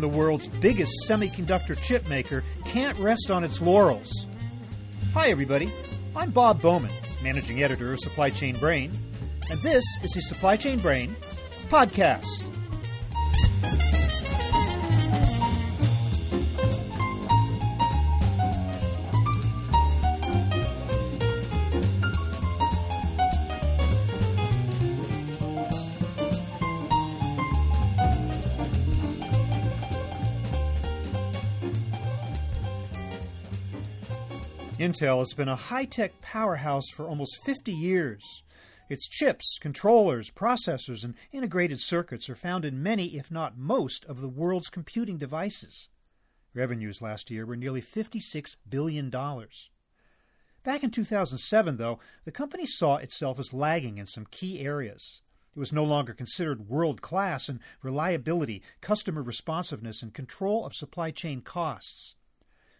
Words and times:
the 0.00 0.08
world's 0.08 0.48
biggest 0.48 0.92
semiconductor 1.08 1.80
chip 1.80 2.08
maker 2.08 2.44
can't 2.64 2.98
rest 2.98 3.30
on 3.30 3.44
its 3.44 3.60
laurels. 3.60 4.26
Hi, 5.14 5.28
everybody. 5.28 5.70
I'm 6.16 6.30
Bob 6.30 6.60
Bowman, 6.60 6.92
managing 7.22 7.62
editor 7.62 7.92
of 7.92 8.00
Supply 8.00 8.30
Chain 8.30 8.56
Brain, 8.56 8.90
and 9.50 9.60
this 9.60 9.84
is 10.02 10.12
the 10.12 10.20
Supply 10.22 10.56
Chain 10.56 10.78
Brain 10.78 11.14
podcast. 11.68 12.49
Intel 34.80 35.18
has 35.18 35.34
been 35.34 35.46
a 35.46 35.56
high 35.56 35.84
tech 35.84 36.22
powerhouse 36.22 36.88
for 36.88 37.06
almost 37.06 37.44
50 37.44 37.70
years. 37.70 38.42
Its 38.88 39.06
chips, 39.06 39.58
controllers, 39.60 40.30
processors, 40.30 41.04
and 41.04 41.16
integrated 41.32 41.78
circuits 41.78 42.30
are 42.30 42.34
found 42.34 42.64
in 42.64 42.82
many, 42.82 43.14
if 43.14 43.30
not 43.30 43.58
most, 43.58 44.06
of 44.06 44.22
the 44.22 44.28
world's 44.28 44.70
computing 44.70 45.18
devices. 45.18 45.90
Revenues 46.54 47.02
last 47.02 47.30
year 47.30 47.44
were 47.44 47.56
nearly 47.56 47.82
$56 47.82 48.56
billion. 48.70 49.10
Back 49.10 50.82
in 50.82 50.90
2007, 50.90 51.76
though, 51.76 51.98
the 52.24 52.32
company 52.32 52.64
saw 52.64 52.96
itself 52.96 53.38
as 53.38 53.52
lagging 53.52 53.98
in 53.98 54.06
some 54.06 54.24
key 54.30 54.60
areas. 54.60 55.20
It 55.54 55.58
was 55.58 55.74
no 55.74 55.84
longer 55.84 56.14
considered 56.14 56.70
world 56.70 57.02
class 57.02 57.50
in 57.50 57.60
reliability, 57.82 58.62
customer 58.80 59.22
responsiveness, 59.22 60.02
and 60.02 60.14
control 60.14 60.64
of 60.64 60.72
supply 60.74 61.10
chain 61.10 61.42
costs. 61.42 62.14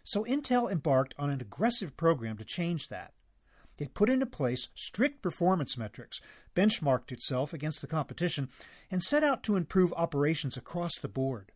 So 0.03 0.23
Intel 0.23 0.71
embarked 0.71 1.13
on 1.17 1.29
an 1.29 1.41
aggressive 1.41 1.95
program 1.95 2.37
to 2.37 2.45
change 2.45 2.87
that. 2.87 3.13
It 3.77 3.95
put 3.95 4.09
into 4.09 4.27
place 4.27 4.69
strict 4.75 5.23
performance 5.23 5.75
metrics, 5.75 6.21
benchmarked 6.55 7.11
itself 7.11 7.51
against 7.51 7.81
the 7.81 7.87
competition, 7.87 8.49
and 8.91 9.01
set 9.01 9.23
out 9.23 9.41
to 9.43 9.55
improve 9.55 9.91
operations 9.93 10.55
across 10.55 10.99
the 10.99 11.07
board. 11.07 11.51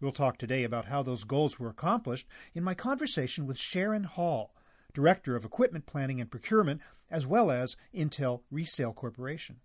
We'll 0.00 0.12
talk 0.12 0.38
today 0.38 0.62
about 0.62 0.86
how 0.86 1.02
those 1.02 1.24
goals 1.24 1.58
were 1.58 1.68
accomplished 1.68 2.28
in 2.54 2.62
my 2.62 2.74
conversation 2.74 3.46
with 3.46 3.58
Sharon 3.58 4.04
Hall, 4.04 4.54
Director 4.92 5.34
of 5.34 5.44
Equipment 5.44 5.86
Planning 5.86 6.20
and 6.20 6.30
Procurement, 6.30 6.80
as 7.10 7.26
well 7.26 7.50
as 7.50 7.74
Intel 7.92 8.42
Resale 8.50 8.92
Corporation. 8.92 9.56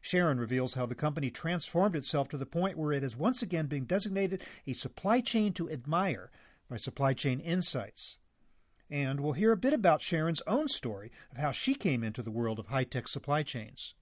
Sharon 0.00 0.38
reveals 0.38 0.74
how 0.74 0.86
the 0.86 0.94
company 0.94 1.30
transformed 1.30 1.96
itself 1.96 2.28
to 2.28 2.38
the 2.38 2.46
point 2.46 2.78
where 2.78 2.92
it 2.92 3.02
has 3.02 3.16
once 3.16 3.42
again 3.42 3.66
been 3.66 3.86
designated 3.86 4.42
a 4.66 4.72
supply 4.72 5.20
chain 5.20 5.52
to 5.54 5.70
admire 5.70 6.30
by 6.70 6.76
Supply 6.76 7.12
Chain 7.12 7.40
Insights. 7.40 8.18
And 8.88 9.20
we'll 9.20 9.32
hear 9.32 9.52
a 9.52 9.56
bit 9.56 9.72
about 9.72 10.00
Sharon's 10.00 10.42
own 10.46 10.68
story 10.68 11.10
of 11.30 11.38
how 11.38 11.50
she 11.50 11.74
came 11.74 12.04
into 12.04 12.22
the 12.22 12.30
world 12.30 12.58
of 12.58 12.68
high 12.68 12.84
tech 12.84 13.08
supply 13.08 13.42
chains. 13.42 13.94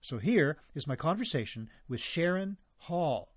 So 0.00 0.18
here 0.18 0.58
is 0.74 0.86
my 0.86 0.94
conversation 0.94 1.70
with 1.88 2.00
Sharon 2.00 2.58
Hall. 2.80 3.34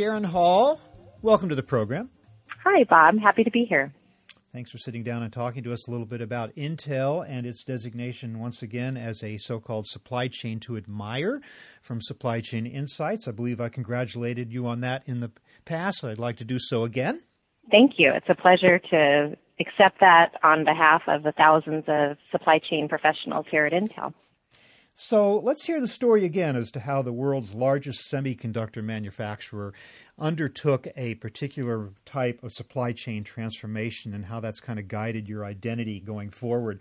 Sharon 0.00 0.24
Hall, 0.24 0.80
welcome 1.20 1.50
to 1.50 1.54
the 1.54 1.62
program. 1.62 2.08
Hi, 2.64 2.84
Bob. 2.84 3.18
Happy 3.18 3.44
to 3.44 3.50
be 3.50 3.66
here. 3.66 3.92
Thanks 4.50 4.70
for 4.70 4.78
sitting 4.78 5.04
down 5.04 5.22
and 5.22 5.30
talking 5.30 5.62
to 5.64 5.74
us 5.74 5.86
a 5.86 5.90
little 5.90 6.06
bit 6.06 6.22
about 6.22 6.56
Intel 6.56 7.22
and 7.28 7.44
its 7.44 7.62
designation 7.64 8.38
once 8.38 8.62
again 8.62 8.96
as 8.96 9.22
a 9.22 9.36
so 9.36 9.60
called 9.60 9.86
supply 9.86 10.28
chain 10.28 10.58
to 10.60 10.78
admire 10.78 11.42
from 11.82 12.00
Supply 12.00 12.40
Chain 12.40 12.64
Insights. 12.64 13.28
I 13.28 13.32
believe 13.32 13.60
I 13.60 13.68
congratulated 13.68 14.50
you 14.50 14.66
on 14.66 14.80
that 14.80 15.02
in 15.04 15.20
the 15.20 15.32
past. 15.66 16.02
I'd 16.02 16.18
like 16.18 16.38
to 16.38 16.46
do 16.46 16.58
so 16.58 16.84
again. 16.84 17.20
Thank 17.70 17.98
you. 17.98 18.10
It's 18.14 18.30
a 18.30 18.34
pleasure 18.34 18.78
to 18.78 19.36
accept 19.60 20.00
that 20.00 20.32
on 20.42 20.64
behalf 20.64 21.02
of 21.08 21.24
the 21.24 21.32
thousands 21.32 21.84
of 21.88 22.16
supply 22.32 22.58
chain 22.58 22.88
professionals 22.88 23.44
here 23.50 23.66
at 23.66 23.74
Intel. 23.74 24.14
So 24.94 25.38
let's 25.38 25.64
hear 25.64 25.80
the 25.80 25.88
story 25.88 26.24
again 26.24 26.56
as 26.56 26.70
to 26.72 26.80
how 26.80 27.02
the 27.02 27.12
world's 27.12 27.54
largest 27.54 28.10
semiconductor 28.12 28.84
manufacturer 28.84 29.72
undertook 30.18 30.88
a 30.96 31.14
particular 31.14 31.90
type 32.04 32.42
of 32.42 32.52
supply 32.52 32.92
chain 32.92 33.24
transformation 33.24 34.12
and 34.12 34.26
how 34.26 34.40
that's 34.40 34.60
kind 34.60 34.78
of 34.78 34.88
guided 34.88 35.28
your 35.28 35.44
identity 35.44 36.00
going 36.00 36.30
forward. 36.30 36.80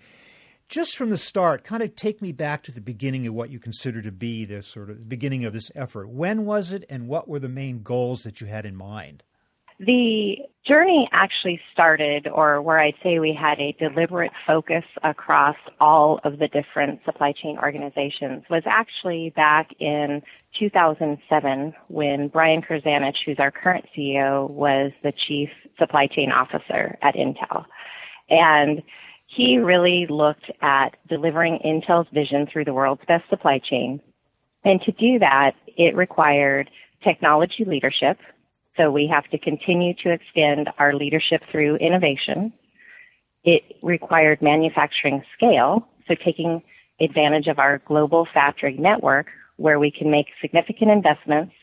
Just 0.67 0.97
from 0.97 1.09
the 1.09 1.17
start, 1.17 1.63
kind 1.63 1.81
of 1.81 1.95
take 1.95 2.21
me 2.21 2.31
back 2.31 2.61
to 2.63 2.71
the 2.71 2.81
beginning 2.81 3.25
of 3.25 3.33
what 3.33 3.49
you 3.49 3.57
consider 3.57 4.03
to 4.03 4.11
be 4.11 4.45
the 4.45 4.61
sort 4.61 4.91
of 4.91 5.09
beginning 5.09 5.43
of 5.43 5.53
this 5.53 5.71
effort. 5.73 6.09
When 6.09 6.45
was 6.45 6.71
it, 6.71 6.85
and 6.89 7.07
what 7.07 7.27
were 7.27 7.39
the 7.39 7.49
main 7.49 7.81
goals 7.81 8.21
that 8.21 8.39
you 8.39 8.45
had 8.45 8.67
in 8.67 8.75
mind? 8.75 9.23
The 9.79 10.39
journey 10.67 11.07
actually 11.13 11.61
started, 11.71 12.27
or 12.27 12.61
where 12.61 12.79
I'd 12.79 12.95
say 13.01 13.19
we 13.19 13.33
had 13.33 13.59
a 13.61 13.71
deliberate 13.79 14.33
focus 14.45 14.83
across 15.03 15.55
all 15.79 16.19
of 16.25 16.37
the 16.37 16.49
different 16.49 16.99
supply 17.05 17.31
chain 17.31 17.57
organizations, 17.57 18.43
was 18.49 18.63
actually 18.65 19.29
back 19.37 19.69
in 19.79 20.21
2007 20.59 21.73
when 21.87 22.27
Brian 22.27 22.61
Krzanich, 22.61 23.15
who's 23.25 23.39
our 23.39 23.51
current 23.51 23.85
CEO, 23.97 24.49
was 24.51 24.91
the 25.01 25.13
chief 25.27 25.49
supply 25.77 26.07
chain 26.07 26.29
officer 26.29 26.97
at 27.01 27.15
Intel. 27.15 27.63
And 28.29 28.83
he 29.27 29.59
really 29.59 30.07
looked 30.09 30.51
at 30.61 30.97
delivering 31.07 31.59
Intel's 31.65 32.07
vision 32.13 32.47
through 32.51 32.65
the 32.65 32.73
world's 32.73 33.05
best 33.07 33.29
supply 33.29 33.59
chain. 33.59 34.01
And 34.65 34.81
to 34.81 34.91
do 34.91 35.19
that, 35.19 35.53
it 35.77 35.95
required 35.95 36.69
technology 37.01 37.63
leadership, 37.65 38.17
so 38.79 38.89
we 38.89 39.07
have 39.07 39.25
to 39.25 39.37
continue 39.37 39.93
to 40.03 40.11
extend 40.11 40.69
our 40.77 40.93
leadership 40.93 41.41
through 41.51 41.75
innovation. 41.75 42.53
It 43.43 43.63
required 43.83 44.41
manufacturing 44.41 45.21
scale, 45.35 45.85
so 46.07 46.15
taking 46.15 46.63
advantage 47.01 47.47
of 47.47 47.59
our 47.59 47.79
global 47.79 48.25
factory 48.33 48.77
network 48.77 49.27
where 49.57 49.79
we 49.79 49.91
can 49.91 50.09
make 50.09 50.27
significant 50.41 50.91
investments 50.91 51.53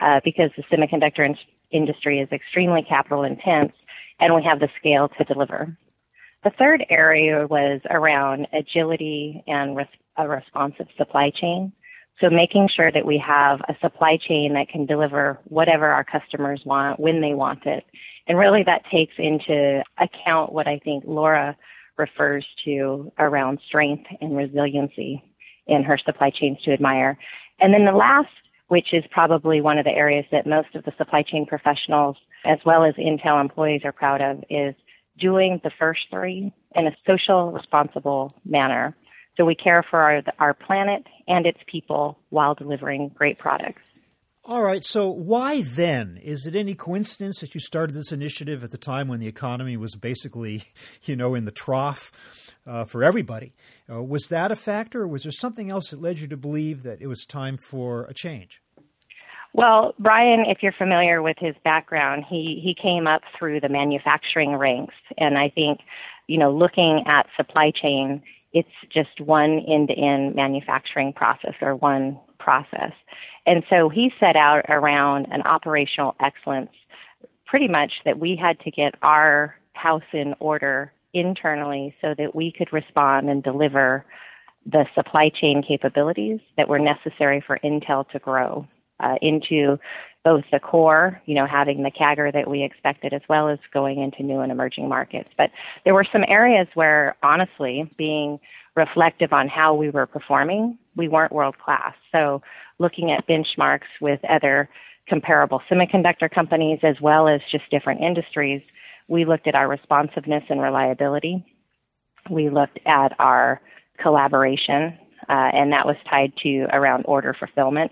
uh, 0.00 0.20
because 0.24 0.50
the 0.56 0.62
semiconductor 0.64 1.26
in- 1.26 1.36
industry 1.72 2.20
is 2.20 2.28
extremely 2.30 2.84
capital 2.88 3.24
intense 3.24 3.72
and 4.20 4.32
we 4.34 4.42
have 4.44 4.60
the 4.60 4.68
scale 4.78 5.08
to 5.18 5.24
deliver. 5.24 5.76
The 6.44 6.50
third 6.58 6.84
area 6.90 7.46
was 7.48 7.80
around 7.90 8.46
agility 8.52 9.42
and 9.48 9.76
res- 9.76 9.86
a 10.16 10.28
responsive 10.28 10.86
supply 10.96 11.30
chain. 11.30 11.72
So 12.20 12.30
making 12.30 12.68
sure 12.74 12.92
that 12.92 13.06
we 13.06 13.18
have 13.18 13.60
a 13.68 13.76
supply 13.80 14.16
chain 14.16 14.54
that 14.54 14.68
can 14.68 14.86
deliver 14.86 15.38
whatever 15.44 15.86
our 15.86 16.04
customers 16.04 16.62
want 16.64 17.00
when 17.00 17.20
they 17.20 17.34
want 17.34 17.66
it. 17.66 17.84
And 18.28 18.38
really 18.38 18.62
that 18.64 18.84
takes 18.90 19.14
into 19.18 19.82
account 19.98 20.52
what 20.52 20.68
I 20.68 20.78
think 20.78 21.04
Lora 21.06 21.56
refers 21.98 22.46
to 22.64 23.12
around 23.18 23.60
strength 23.66 24.04
and 24.20 24.36
resiliency 24.36 25.22
in 25.66 25.82
her 25.82 25.98
supply 25.98 26.30
chains 26.30 26.58
to 26.62 26.72
admire. 26.72 27.18
And 27.60 27.74
then 27.74 27.84
the 27.84 27.92
last, 27.92 28.30
which 28.68 28.94
is 28.94 29.04
probably 29.10 29.60
one 29.60 29.78
of 29.78 29.84
the 29.84 29.90
areas 29.90 30.24
that 30.32 30.46
most 30.46 30.74
of 30.74 30.84
the 30.84 30.92
supply 30.96 31.22
chain 31.22 31.46
professionals 31.46 32.16
as 32.46 32.58
well 32.64 32.84
as 32.84 32.94
Intel 32.94 33.40
employees 33.40 33.82
are 33.84 33.92
proud 33.92 34.20
of 34.20 34.42
is 34.50 34.74
doing 35.18 35.60
the 35.62 35.70
first 35.78 36.00
three 36.10 36.52
in 36.74 36.86
a 36.86 36.96
social 37.06 37.52
responsible 37.52 38.34
manner. 38.44 38.96
So 39.36 39.44
we 39.44 39.54
care 39.54 39.82
for 39.88 40.00
our, 40.00 40.22
our 40.38 40.54
planet 40.54 41.06
and 41.26 41.46
its 41.46 41.58
people 41.66 42.18
while 42.30 42.54
delivering 42.54 43.10
great 43.14 43.38
products. 43.38 43.82
All 44.44 44.62
right. 44.62 44.82
So 44.82 45.08
why 45.08 45.62
then? 45.62 46.18
Is 46.20 46.46
it 46.46 46.56
any 46.56 46.74
coincidence 46.74 47.38
that 47.38 47.54
you 47.54 47.60
started 47.60 47.94
this 47.94 48.10
initiative 48.10 48.64
at 48.64 48.72
the 48.72 48.78
time 48.78 49.06
when 49.06 49.20
the 49.20 49.28
economy 49.28 49.76
was 49.76 49.94
basically, 49.94 50.64
you 51.04 51.14
know, 51.14 51.34
in 51.34 51.44
the 51.44 51.52
trough 51.52 52.10
uh, 52.66 52.84
for 52.84 53.04
everybody? 53.04 53.54
Uh, 53.88 54.02
was 54.02 54.26
that 54.30 54.50
a 54.50 54.56
factor, 54.56 55.02
or 55.02 55.08
was 55.08 55.22
there 55.22 55.32
something 55.32 55.70
else 55.70 55.90
that 55.90 56.02
led 56.02 56.18
you 56.18 56.26
to 56.26 56.36
believe 56.36 56.82
that 56.82 57.00
it 57.00 57.06
was 57.06 57.24
time 57.24 57.56
for 57.56 58.04
a 58.06 58.14
change? 58.14 58.60
Well, 59.54 59.94
Brian, 59.98 60.44
if 60.48 60.62
you're 60.62 60.72
familiar 60.72 61.22
with 61.22 61.36
his 61.38 61.54
background, 61.62 62.24
he 62.28 62.60
he 62.64 62.74
came 62.74 63.06
up 63.06 63.22
through 63.38 63.60
the 63.60 63.68
manufacturing 63.68 64.56
ranks, 64.56 64.94
and 65.18 65.36
I 65.36 65.50
think, 65.50 65.80
you 66.26 66.38
know, 66.38 66.50
looking 66.50 67.04
at 67.06 67.26
supply 67.36 67.70
chain 67.70 68.22
it's 68.52 68.68
just 68.92 69.20
one 69.20 69.60
end-to-end 69.68 70.34
manufacturing 70.34 71.12
process 71.12 71.54
or 71.60 71.76
one 71.76 72.18
process. 72.38 72.92
And 73.46 73.62
so 73.70 73.88
he 73.88 74.12
set 74.20 74.36
out 74.36 74.64
around 74.68 75.26
an 75.30 75.42
operational 75.42 76.14
excellence, 76.20 76.70
pretty 77.46 77.68
much 77.68 77.92
that 78.04 78.18
we 78.18 78.36
had 78.36 78.60
to 78.60 78.70
get 78.70 78.94
our 79.02 79.56
house 79.74 80.02
in 80.12 80.34
order 80.38 80.92
internally 81.14 81.94
so 82.00 82.14
that 82.16 82.34
we 82.34 82.52
could 82.56 82.72
respond 82.72 83.28
and 83.28 83.42
deliver 83.42 84.04
the 84.64 84.86
supply 84.94 85.28
chain 85.28 85.62
capabilities 85.66 86.40
that 86.56 86.68
were 86.68 86.78
necessary 86.78 87.42
for 87.44 87.58
Intel 87.64 88.08
to 88.10 88.18
grow 88.18 88.66
uh, 89.00 89.16
into 89.20 89.78
both 90.24 90.44
the 90.52 90.60
core, 90.60 91.20
you 91.26 91.34
know, 91.34 91.46
having 91.46 91.82
the 91.82 91.90
CAGR 91.90 92.32
that 92.32 92.48
we 92.48 92.62
expected, 92.62 93.12
as 93.12 93.22
well 93.28 93.48
as 93.48 93.58
going 93.72 94.00
into 94.00 94.22
new 94.22 94.40
and 94.40 94.52
emerging 94.52 94.88
markets. 94.88 95.28
But 95.36 95.50
there 95.84 95.94
were 95.94 96.06
some 96.10 96.24
areas 96.28 96.68
where, 96.74 97.16
honestly, 97.22 97.90
being 97.96 98.38
reflective 98.76 99.32
on 99.32 99.48
how 99.48 99.74
we 99.74 99.90
were 99.90 100.06
performing, 100.06 100.78
we 100.96 101.08
weren't 101.08 101.32
world 101.32 101.58
class. 101.58 101.94
So 102.12 102.40
looking 102.78 103.10
at 103.10 103.26
benchmarks 103.26 103.90
with 104.00 104.20
other 104.28 104.68
comparable 105.08 105.60
semiconductor 105.70 106.30
companies, 106.30 106.78
as 106.82 107.00
well 107.00 107.26
as 107.26 107.40
just 107.50 107.68
different 107.70 108.00
industries, 108.00 108.62
we 109.08 109.24
looked 109.24 109.48
at 109.48 109.54
our 109.54 109.68
responsiveness 109.68 110.44
and 110.48 110.62
reliability. 110.62 111.44
We 112.30 112.48
looked 112.48 112.78
at 112.86 113.12
our 113.18 113.60
collaboration, 113.98 114.96
uh, 115.28 115.50
and 115.52 115.72
that 115.72 115.86
was 115.86 115.96
tied 116.08 116.32
to 116.44 116.66
around 116.72 117.04
order 117.06 117.34
fulfillment 117.36 117.90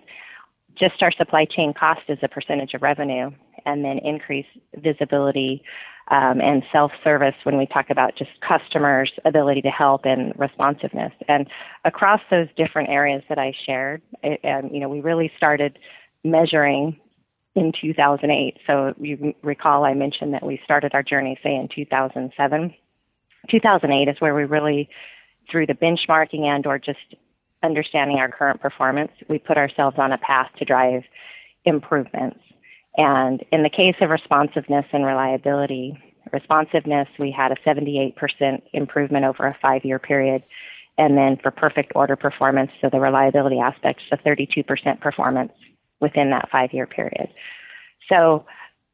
just 0.80 1.02
our 1.02 1.12
supply 1.12 1.44
chain 1.44 1.74
cost 1.74 2.00
as 2.08 2.18
a 2.22 2.28
percentage 2.28 2.74
of 2.74 2.82
revenue, 2.82 3.30
and 3.66 3.84
then 3.84 3.98
increase 3.98 4.46
visibility 4.76 5.62
um, 6.10 6.40
and 6.40 6.62
self-service 6.72 7.34
when 7.44 7.56
we 7.56 7.66
talk 7.66 7.90
about 7.90 8.16
just 8.16 8.30
customers' 8.40 9.12
ability 9.24 9.62
to 9.62 9.68
help 9.68 10.04
and 10.04 10.32
responsiveness. 10.36 11.12
And 11.28 11.46
across 11.84 12.20
those 12.30 12.48
different 12.56 12.88
areas 12.88 13.22
that 13.28 13.38
I 13.38 13.52
shared, 13.66 14.02
it, 14.22 14.40
and 14.42 14.72
you 14.72 14.80
know, 14.80 14.88
we 14.88 15.00
really 15.00 15.30
started 15.36 15.78
measuring 16.24 16.98
in 17.54 17.72
2008. 17.80 18.58
So 18.66 18.94
you 18.98 19.34
recall 19.42 19.84
I 19.84 19.94
mentioned 19.94 20.34
that 20.34 20.44
we 20.44 20.60
started 20.64 20.94
our 20.94 21.02
journey, 21.02 21.38
say, 21.42 21.54
in 21.54 21.68
2007. 21.74 22.74
2008 23.50 24.08
is 24.08 24.20
where 24.20 24.34
we 24.34 24.44
really, 24.44 24.88
through 25.50 25.66
the 25.66 25.74
benchmarking 25.74 26.42
and 26.42 26.66
or 26.66 26.78
just 26.78 26.98
understanding 27.62 28.18
our 28.18 28.30
current 28.30 28.60
performance, 28.60 29.12
we 29.28 29.38
put 29.38 29.56
ourselves 29.56 29.96
on 29.98 30.12
a 30.12 30.18
path 30.18 30.50
to 30.58 30.64
drive 30.64 31.02
improvements. 31.64 32.40
And 32.96 33.44
in 33.52 33.62
the 33.62 33.70
case 33.70 33.96
of 34.00 34.10
responsiveness 34.10 34.86
and 34.92 35.04
reliability, 35.04 35.98
responsiveness, 36.32 37.08
we 37.18 37.30
had 37.30 37.52
a 37.52 37.56
78% 37.56 38.14
improvement 38.72 39.24
over 39.24 39.46
a 39.46 39.56
five 39.60 39.84
year 39.84 39.98
period. 39.98 40.42
And 40.98 41.16
then 41.16 41.38
for 41.42 41.50
perfect 41.50 41.92
order 41.94 42.16
performance, 42.16 42.70
so 42.80 42.90
the 42.90 43.00
reliability 43.00 43.58
aspects, 43.58 44.02
a 44.12 44.18
32% 44.18 45.00
performance 45.00 45.52
within 46.00 46.30
that 46.30 46.50
five 46.50 46.72
year 46.72 46.86
period. 46.86 47.28
So 48.08 48.44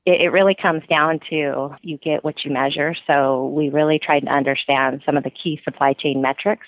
it, 0.05 0.21
it 0.21 0.29
really 0.29 0.55
comes 0.55 0.83
down 0.89 1.21
to 1.31 1.75
you 1.83 1.99
get 1.99 2.23
what 2.23 2.45
you 2.45 2.53
measure. 2.53 2.95
So 3.07 3.47
we 3.47 3.71
really 3.71 3.99
tried 3.99 4.21
to 4.21 4.33
understand 4.33 5.03
some 5.07 5.17
of 5.17 5.25
the 5.25 5.31
key 5.31 5.61
supply 5.65 5.95
chain 5.95 6.21
metrics 6.21 6.67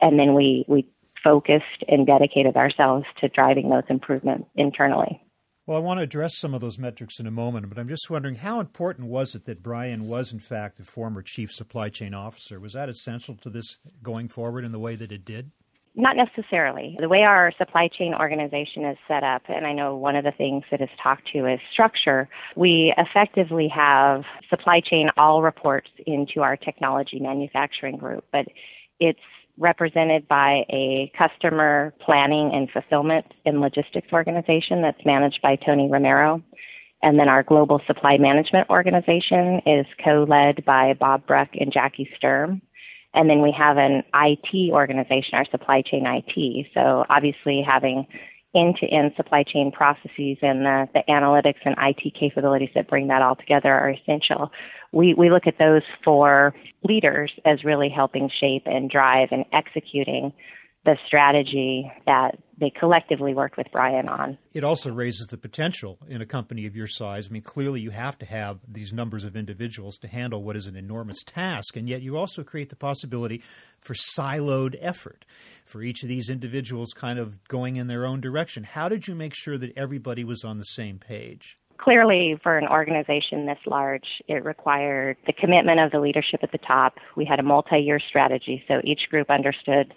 and 0.00 0.18
then 0.18 0.34
we, 0.34 0.64
we 0.66 0.86
focused 1.22 1.84
and 1.88 2.06
dedicated 2.06 2.56
ourselves 2.56 3.04
to 3.20 3.28
driving 3.28 3.70
those 3.70 3.84
improvements 3.88 4.48
internally. 4.54 5.22
Well, 5.66 5.78
I 5.78 5.82
want 5.82 5.98
to 5.98 6.04
address 6.04 6.36
some 6.36 6.52
of 6.52 6.60
those 6.60 6.78
metrics 6.78 7.20
in 7.20 7.26
a 7.26 7.30
moment, 7.30 7.68
but 7.68 7.78
I'm 7.78 7.88
just 7.88 8.10
wondering 8.10 8.36
how 8.36 8.58
important 8.58 9.08
was 9.08 9.34
it 9.34 9.44
that 9.44 9.62
Brian 9.62 10.08
was, 10.08 10.32
in 10.32 10.40
fact, 10.40 10.80
a 10.80 10.84
former 10.84 11.22
chief 11.22 11.52
supply 11.52 11.90
chain 11.90 12.12
officer? 12.12 12.58
Was 12.58 12.72
that 12.72 12.88
essential 12.88 13.36
to 13.36 13.50
this 13.50 13.78
going 14.02 14.28
forward 14.28 14.64
in 14.64 14.72
the 14.72 14.80
way 14.80 14.96
that 14.96 15.12
it 15.12 15.24
did? 15.24 15.52
Not 15.94 16.16
necessarily. 16.16 16.96
The 16.98 17.08
way 17.08 17.22
our 17.22 17.52
supply 17.58 17.88
chain 17.88 18.14
organization 18.14 18.84
is 18.84 18.96
set 19.06 19.22
up, 19.22 19.42
and 19.48 19.66
I 19.66 19.72
know 19.72 19.96
one 19.96 20.16
of 20.16 20.24
the 20.24 20.30
things 20.30 20.64
that 20.70 20.80
is 20.80 20.88
talked 21.02 21.28
to 21.32 21.46
is 21.46 21.60
structure, 21.72 22.28
we 22.56 22.94
effectively 22.96 23.68
have 23.68 24.22
supply 24.48 24.80
chain 24.80 25.10
all 25.16 25.42
reports 25.42 25.90
into 26.06 26.42
our 26.42 26.56
technology 26.56 27.18
manufacturing 27.20 27.96
group, 27.96 28.24
but 28.32 28.46
it's 29.00 29.18
represented 29.60 30.26
by 30.26 30.64
a 30.70 31.12
customer 31.16 31.94
planning 32.00 32.50
and 32.52 32.70
fulfillment 32.70 33.26
and 33.44 33.60
logistics 33.60 34.12
organization 34.12 34.82
that's 34.82 35.04
managed 35.04 35.40
by 35.42 35.54
Tony 35.56 35.88
Romero. 35.88 36.42
And 37.02 37.18
then 37.18 37.28
our 37.28 37.42
global 37.42 37.80
supply 37.86 38.18
management 38.18 38.68
organization 38.68 39.60
is 39.66 39.86
co-led 40.04 40.64
by 40.64 40.94
Bob 40.94 41.26
Bruck 41.26 41.50
and 41.58 41.72
Jackie 41.72 42.10
Sturm. 42.16 42.60
And 43.14 43.28
then 43.28 43.42
we 43.42 43.52
have 43.56 43.76
an 43.76 44.02
IT 44.14 44.72
organization, 44.72 45.34
our 45.34 45.46
supply 45.50 45.82
chain 45.82 46.04
IT. 46.06 46.66
So 46.74 47.04
obviously 47.08 47.62
having 47.62 48.06
end-to-end 48.54 49.12
supply 49.16 49.44
chain 49.44 49.70
processes 49.70 50.38
and 50.42 50.64
the, 50.64 50.88
the 50.94 51.02
analytics 51.08 51.60
and 51.64 51.76
IT 51.78 52.14
capabilities 52.18 52.70
that 52.74 52.88
bring 52.88 53.08
that 53.08 53.22
all 53.22 53.36
together 53.36 53.72
are 53.72 53.90
essential. 53.90 54.50
We, 54.92 55.14
we 55.14 55.30
look 55.30 55.46
at 55.46 55.58
those 55.58 55.82
four 56.04 56.54
leaders 56.82 57.32
as 57.44 57.62
really 57.64 57.88
helping 57.88 58.28
shape 58.40 58.64
and 58.66 58.90
drive 58.90 59.28
and 59.30 59.44
executing 59.52 60.32
the 60.84 60.96
strategy 61.06 61.90
that 62.06 62.38
they 62.60 62.70
collectively 62.70 63.34
worked 63.34 63.56
with 63.56 63.66
Brian 63.72 64.08
on. 64.08 64.38
It 64.52 64.62
also 64.62 64.90
raises 64.90 65.26
the 65.28 65.38
potential 65.38 65.98
in 66.08 66.20
a 66.20 66.26
company 66.26 66.66
of 66.66 66.76
your 66.76 66.86
size. 66.86 67.28
I 67.28 67.32
mean, 67.32 67.42
clearly 67.42 67.80
you 67.80 67.90
have 67.90 68.18
to 68.18 68.26
have 68.26 68.60
these 68.68 68.92
numbers 68.92 69.24
of 69.24 69.34
individuals 69.34 69.96
to 69.98 70.08
handle 70.08 70.42
what 70.42 70.56
is 70.56 70.66
an 70.66 70.76
enormous 70.76 71.22
task, 71.24 71.76
and 71.76 71.88
yet 71.88 72.02
you 72.02 72.16
also 72.16 72.44
create 72.44 72.68
the 72.68 72.76
possibility 72.76 73.42
for 73.80 73.94
siloed 73.94 74.76
effort, 74.80 75.24
for 75.64 75.82
each 75.82 76.02
of 76.02 76.08
these 76.08 76.28
individuals 76.28 76.92
kind 76.92 77.18
of 77.18 77.42
going 77.48 77.76
in 77.76 77.86
their 77.86 78.04
own 78.04 78.20
direction. 78.20 78.64
How 78.64 78.88
did 78.88 79.08
you 79.08 79.14
make 79.14 79.34
sure 79.34 79.58
that 79.58 79.76
everybody 79.76 80.22
was 80.22 80.44
on 80.44 80.58
the 80.58 80.64
same 80.64 80.98
page? 80.98 81.58
Clearly, 81.78 82.38
for 82.42 82.58
an 82.58 82.68
organization 82.68 83.46
this 83.46 83.58
large, 83.64 84.04
it 84.28 84.44
required 84.44 85.16
the 85.26 85.32
commitment 85.32 85.80
of 85.80 85.90
the 85.90 85.98
leadership 85.98 86.40
at 86.42 86.52
the 86.52 86.58
top. 86.58 86.98
We 87.16 87.24
had 87.24 87.40
a 87.40 87.42
multi 87.42 87.78
year 87.78 87.98
strategy, 87.98 88.62
so 88.68 88.82
each 88.84 89.08
group 89.08 89.30
understood 89.30 89.94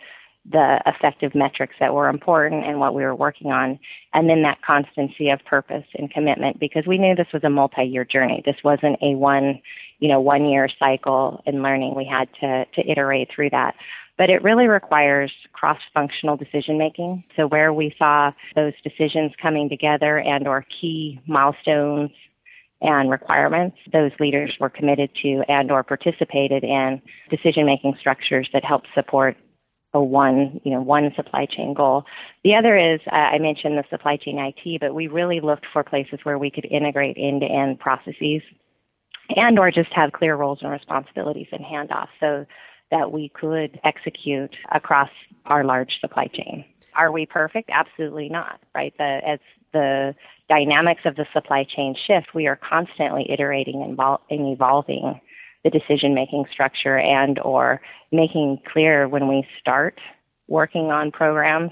the 0.50 0.82
effective 0.86 1.34
metrics 1.34 1.76
that 1.80 1.94
were 1.94 2.10
important 2.10 2.66
and 2.66 2.80
what 2.80 2.94
we 2.94 3.04
were 3.04 3.16
working 3.16 3.52
on, 3.52 3.80
and 4.14 4.30
then 4.30 4.42
that 4.42 4.62
constancy 4.62 5.30
of 5.30 5.44
purpose 5.46 5.86
and 5.96 6.12
commitment 6.12 6.60
because 6.60 6.86
we 6.86 6.98
knew 6.98 7.16
this 7.16 7.32
was 7.34 7.44
a 7.46 7.50
multi-year 7.50 8.04
journey. 8.04 8.44
This 8.46 8.58
wasn't 8.64 8.98
a 9.02 9.16
one, 9.16 9.62
you 10.00 10.10
know, 10.10 10.20
one 10.20 10.46
year 10.46 10.68
cycle 10.78 11.42
in 11.46 11.64
learning. 11.64 11.96
We 11.96 12.06
had 12.06 12.28
to, 12.42 12.66
to 12.66 12.92
iterate 12.92 13.30
through 13.34 13.52
that. 13.52 13.76
But 14.18 14.30
it 14.30 14.44
really 14.44 14.68
requires 14.68 15.32
cross-functional 15.54 16.38
decision 16.38 16.78
making. 16.78 17.24
So 17.36 17.48
where 17.48 17.74
we 17.74 17.96
saw 17.98 18.32
those 18.54 18.74
decisions 18.84 19.32
coming 19.42 19.70
together 19.70 20.20
and 20.20 20.48
or 20.48 20.66
key 20.80 21.20
milestones 21.26 22.12
and 22.82 23.10
requirements, 23.10 23.78
those 23.92 24.12
leaders 24.20 24.54
were 24.60 24.70
committed 24.70 25.10
to 25.24 25.42
and 25.48 25.72
or 25.72 25.84
participated 25.84 26.64
in 26.64 27.02
decision 27.30 27.66
making 27.66 27.96
structures 27.98 28.50
that 28.54 28.64
help 28.64 28.84
support 28.94 29.38
a 29.94 30.02
one, 30.02 30.60
you 30.64 30.72
know, 30.72 30.82
one 30.82 31.12
supply 31.16 31.46
chain 31.46 31.74
goal. 31.74 32.06
The 32.44 32.56
other 32.56 32.78
is, 32.78 33.00
uh, 33.12 33.16
I 33.16 33.38
mentioned 33.38 33.78
the 33.78 33.84
supply 33.90 34.18
chain 34.18 34.40
IT, 34.40 34.80
but 34.80 34.96
we 34.96 35.08
really 35.08 35.40
looked 35.40 35.66
for 35.72 35.84
places 35.84 36.20
where 36.24 36.38
we 36.38 36.50
could 36.50 36.66
integrate 36.66 37.18
end-to-end 37.20 37.80
processes 37.80 38.42
and 39.36 39.60
or 39.60 39.72
just 39.72 39.92
have 39.94 40.12
clear 40.12 40.36
roles 40.36 40.60
and 40.62 40.72
responsibilities 40.72 41.48
and 41.52 41.64
handoffs 41.64 42.10
so 42.20 42.46
that 42.92 43.12
we 43.12 43.30
could 43.30 43.80
execute 43.84 44.56
across 44.72 45.10
our 45.46 45.64
large 45.64 46.00
supply 46.02 46.28
chain. 46.28 46.66
Are 46.96 47.12
we 47.12 47.26
perfect? 47.26 47.70
Absolutely 47.72 48.30
not, 48.30 48.60
right? 48.76 48.94
The, 48.98 49.22
as 49.26 49.40
the 49.74 50.16
dynamics 50.50 51.02
of 51.06 51.16
the 51.16 51.26
supply 51.34 51.64
chain 51.64 51.96
shift, 52.08 52.34
we 52.36 52.48
are 52.48 52.56
constantly 52.56 53.30
iterating 53.32 53.82
and, 53.82 54.00
and 54.30 54.54
evolving 54.54 55.20
the 55.64 55.70
decision 55.70 56.14
making 56.14 56.46
structure 56.52 56.98
and 56.98 57.40
or 57.40 57.82
making 58.12 58.60
clear 58.72 59.08
when 59.08 59.28
we 59.28 59.48
start 59.60 60.00
working 60.48 60.92
on 60.92 61.12
programs 61.12 61.72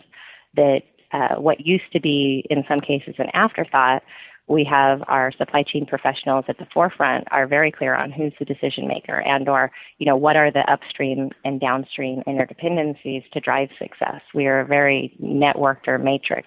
that 0.56 0.82
uh, 1.14 1.36
what 1.36 1.66
used 1.66 1.92
to 1.92 2.00
be 2.00 2.46
in 2.50 2.64
some 2.68 2.80
cases 2.80 3.16
an 3.18 3.30
afterthought 3.34 4.02
we 4.48 4.64
have 4.66 5.02
our 5.08 5.32
supply 5.32 5.64
chain 5.64 5.86
professionals 5.86 6.46
at 6.48 6.58
the 6.58 6.68
forefront 6.74 7.26
are 7.32 7.48
very 7.48 7.72
clear 7.72 7.96
on 7.96 8.12
who's 8.12 8.34
the 8.38 8.46
decision 8.46 8.88
maker 8.88 9.22
and 9.22 9.48
or 9.48 9.72
you 9.98 10.06
know 10.06 10.16
what 10.16 10.36
are 10.36 10.52
the 10.52 10.70
upstream 10.72 11.30
and 11.46 11.60
downstream 11.60 12.22
interdependencies 12.28 13.24
to 13.32 13.40
drive 13.40 13.70
success. 13.80 14.22
We 14.34 14.48
are 14.48 14.60
a 14.60 14.66
very 14.66 15.16
networked 15.24 15.88
or 15.88 15.98
matrixed 16.00 16.44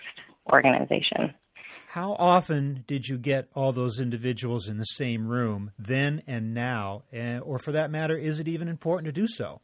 organization 0.53 1.35
how 1.95 2.17
often 2.19 2.83
did 2.89 3.07
you 3.07 3.17
get 3.17 3.49
all 3.55 3.71
those 3.71 4.01
individuals 4.01 4.69
in 4.69 4.79
the 4.79 4.85
same 4.85 5.29
room 5.29 5.71
then 5.79 6.25
and 6.27 6.53
now? 6.53 7.05
Or 7.45 7.61
for 7.61 7.71
that 7.71 7.89
matter, 7.89 8.19
is 8.19 8.41
it 8.41 8.49
even 8.49 8.67
important 8.67 9.07
to 9.07 9.13
do 9.13 9.29
so? 9.29 9.61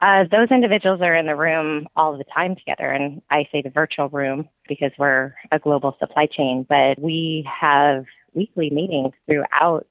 Uh, 0.00 0.24
those 0.32 0.50
individuals 0.50 1.00
are 1.00 1.14
in 1.14 1.26
the 1.26 1.36
room 1.36 1.86
all 1.94 2.18
the 2.18 2.24
time 2.24 2.56
together, 2.56 2.90
and 2.90 3.22
I 3.30 3.44
say 3.52 3.62
the 3.62 3.70
virtual 3.70 4.08
room 4.08 4.48
because 4.68 4.90
we're 4.98 5.32
a 5.52 5.60
global 5.60 5.94
supply 6.00 6.26
chain, 6.26 6.66
but 6.68 6.98
we 7.00 7.48
have 7.60 8.06
weekly 8.34 8.70
meetings 8.70 9.12
throughout, 9.26 9.86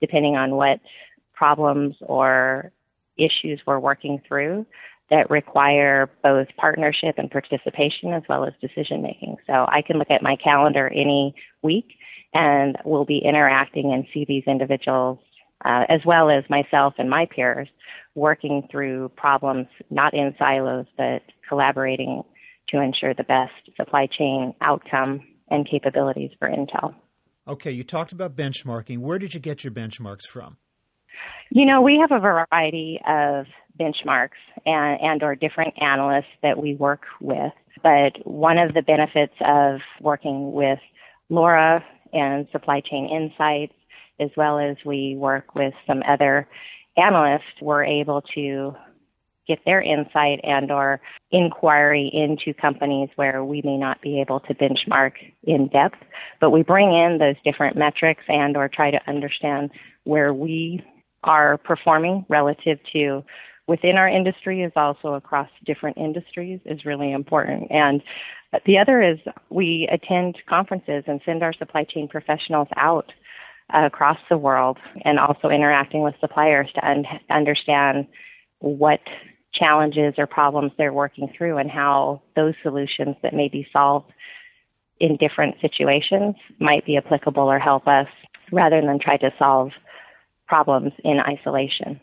depending 0.00 0.36
on 0.36 0.52
what 0.52 0.78
problems 1.34 1.96
or 2.00 2.70
issues 3.16 3.60
we're 3.66 3.80
working 3.80 4.22
through 4.28 4.66
that 5.10 5.30
require 5.30 6.10
both 6.22 6.48
partnership 6.56 7.14
and 7.18 7.30
participation 7.30 8.12
as 8.12 8.22
well 8.28 8.44
as 8.44 8.52
decision 8.60 9.02
making. 9.02 9.36
So 9.46 9.52
I 9.52 9.82
can 9.86 9.98
look 9.98 10.10
at 10.10 10.22
my 10.22 10.36
calendar 10.36 10.88
any 10.88 11.34
week 11.62 11.86
and 12.34 12.76
we'll 12.84 13.06
be 13.06 13.22
interacting 13.24 13.92
and 13.92 14.04
see 14.12 14.24
these 14.26 14.44
individuals 14.46 15.18
uh, 15.64 15.84
as 15.88 16.00
well 16.04 16.30
as 16.30 16.44
myself 16.48 16.94
and 16.98 17.08
my 17.08 17.26
peers 17.34 17.68
working 18.14 18.66
through 18.70 19.10
problems 19.16 19.66
not 19.90 20.14
in 20.14 20.34
silos 20.38 20.86
but 20.96 21.22
collaborating 21.48 22.22
to 22.68 22.80
ensure 22.80 23.14
the 23.14 23.24
best 23.24 23.52
supply 23.76 24.06
chain 24.06 24.54
outcome 24.60 25.20
and 25.50 25.68
capabilities 25.68 26.30
for 26.38 26.48
Intel. 26.48 26.94
Okay, 27.46 27.70
you 27.70 27.82
talked 27.82 28.12
about 28.12 28.36
benchmarking. 28.36 28.98
Where 28.98 29.18
did 29.18 29.32
you 29.32 29.40
get 29.40 29.64
your 29.64 29.72
benchmarks 29.72 30.26
from? 30.30 30.58
You 31.50 31.64
know, 31.64 31.80
we 31.80 31.98
have 31.98 32.12
a 32.12 32.20
variety 32.20 33.00
of 33.08 33.46
benchmarks 33.78 34.40
and, 34.66 35.00
and 35.00 35.22
or 35.22 35.34
different 35.34 35.74
analysts 35.80 36.26
that 36.42 36.58
we 36.58 36.74
work 36.74 37.02
with. 37.20 37.52
But 37.82 38.26
one 38.26 38.58
of 38.58 38.74
the 38.74 38.82
benefits 38.82 39.34
of 39.40 39.80
working 40.00 40.52
with 40.52 40.80
Lora 41.28 41.84
and 42.12 42.48
Supply 42.52 42.80
Chain 42.80 43.08
Insights, 43.08 43.74
as 44.20 44.30
well 44.36 44.58
as 44.58 44.76
we 44.84 45.14
work 45.16 45.54
with 45.54 45.74
some 45.86 46.02
other 46.08 46.48
analysts, 46.96 47.60
we're 47.60 47.84
able 47.84 48.22
to 48.34 48.74
get 49.48 49.64
their 49.64 49.80
insight 49.80 50.40
and 50.44 50.70
or 50.70 51.00
inquiry 51.30 52.10
into 52.12 52.52
companies 52.52 53.08
where 53.16 53.42
we 53.42 53.62
may 53.64 53.76
not 53.76 54.00
be 54.02 54.20
able 54.20 54.40
to 54.40 54.54
benchmark 54.54 55.12
in 55.44 55.68
depth 55.68 55.96
but 56.40 56.50
we 56.50 56.62
bring 56.62 56.92
in 56.92 57.18
those 57.18 57.34
different 57.44 57.76
metrics 57.76 58.22
and 58.28 58.56
or 58.56 58.68
try 58.68 58.90
to 58.90 59.00
understand 59.08 59.70
where 60.04 60.32
we 60.32 60.84
are 61.24 61.56
performing 61.58 62.24
relative 62.28 62.78
to 62.92 63.24
within 63.68 63.96
our 63.96 64.08
industry 64.08 64.62
is 64.62 64.72
also 64.74 65.14
across 65.14 65.48
different 65.64 65.96
industries 65.96 66.58
is 66.64 66.84
really 66.84 67.12
important 67.12 67.70
and 67.70 68.02
the 68.64 68.78
other 68.78 69.02
is 69.02 69.18
we 69.50 69.88
attend 69.92 70.36
conferences 70.48 71.04
and 71.06 71.20
send 71.24 71.42
our 71.42 71.52
supply 71.52 71.84
chain 71.84 72.08
professionals 72.08 72.68
out 72.76 73.12
uh, 73.74 73.84
across 73.84 74.18
the 74.30 74.38
world 74.38 74.78
and 75.04 75.18
also 75.18 75.50
interacting 75.50 76.02
with 76.02 76.14
suppliers 76.20 76.68
to 76.74 76.88
un- 76.88 77.04
understand 77.30 78.06
what 78.60 79.00
challenges 79.52 80.14
or 80.18 80.26
problems 80.26 80.72
they're 80.78 80.92
working 80.92 81.30
through 81.36 81.58
and 81.58 81.70
how 81.70 82.22
those 82.36 82.54
solutions 82.62 83.16
that 83.22 83.34
may 83.34 83.48
be 83.48 83.66
solved 83.72 84.10
in 85.00 85.16
different 85.16 85.54
situations 85.60 86.34
might 86.58 86.84
be 86.84 86.96
applicable 86.96 87.44
or 87.44 87.58
help 87.58 87.86
us 87.86 88.08
rather 88.50 88.80
than 88.80 88.98
try 88.98 89.16
to 89.16 89.30
solve 89.38 89.70
problems 90.46 90.92
in 91.04 91.20
isolation. 91.20 92.00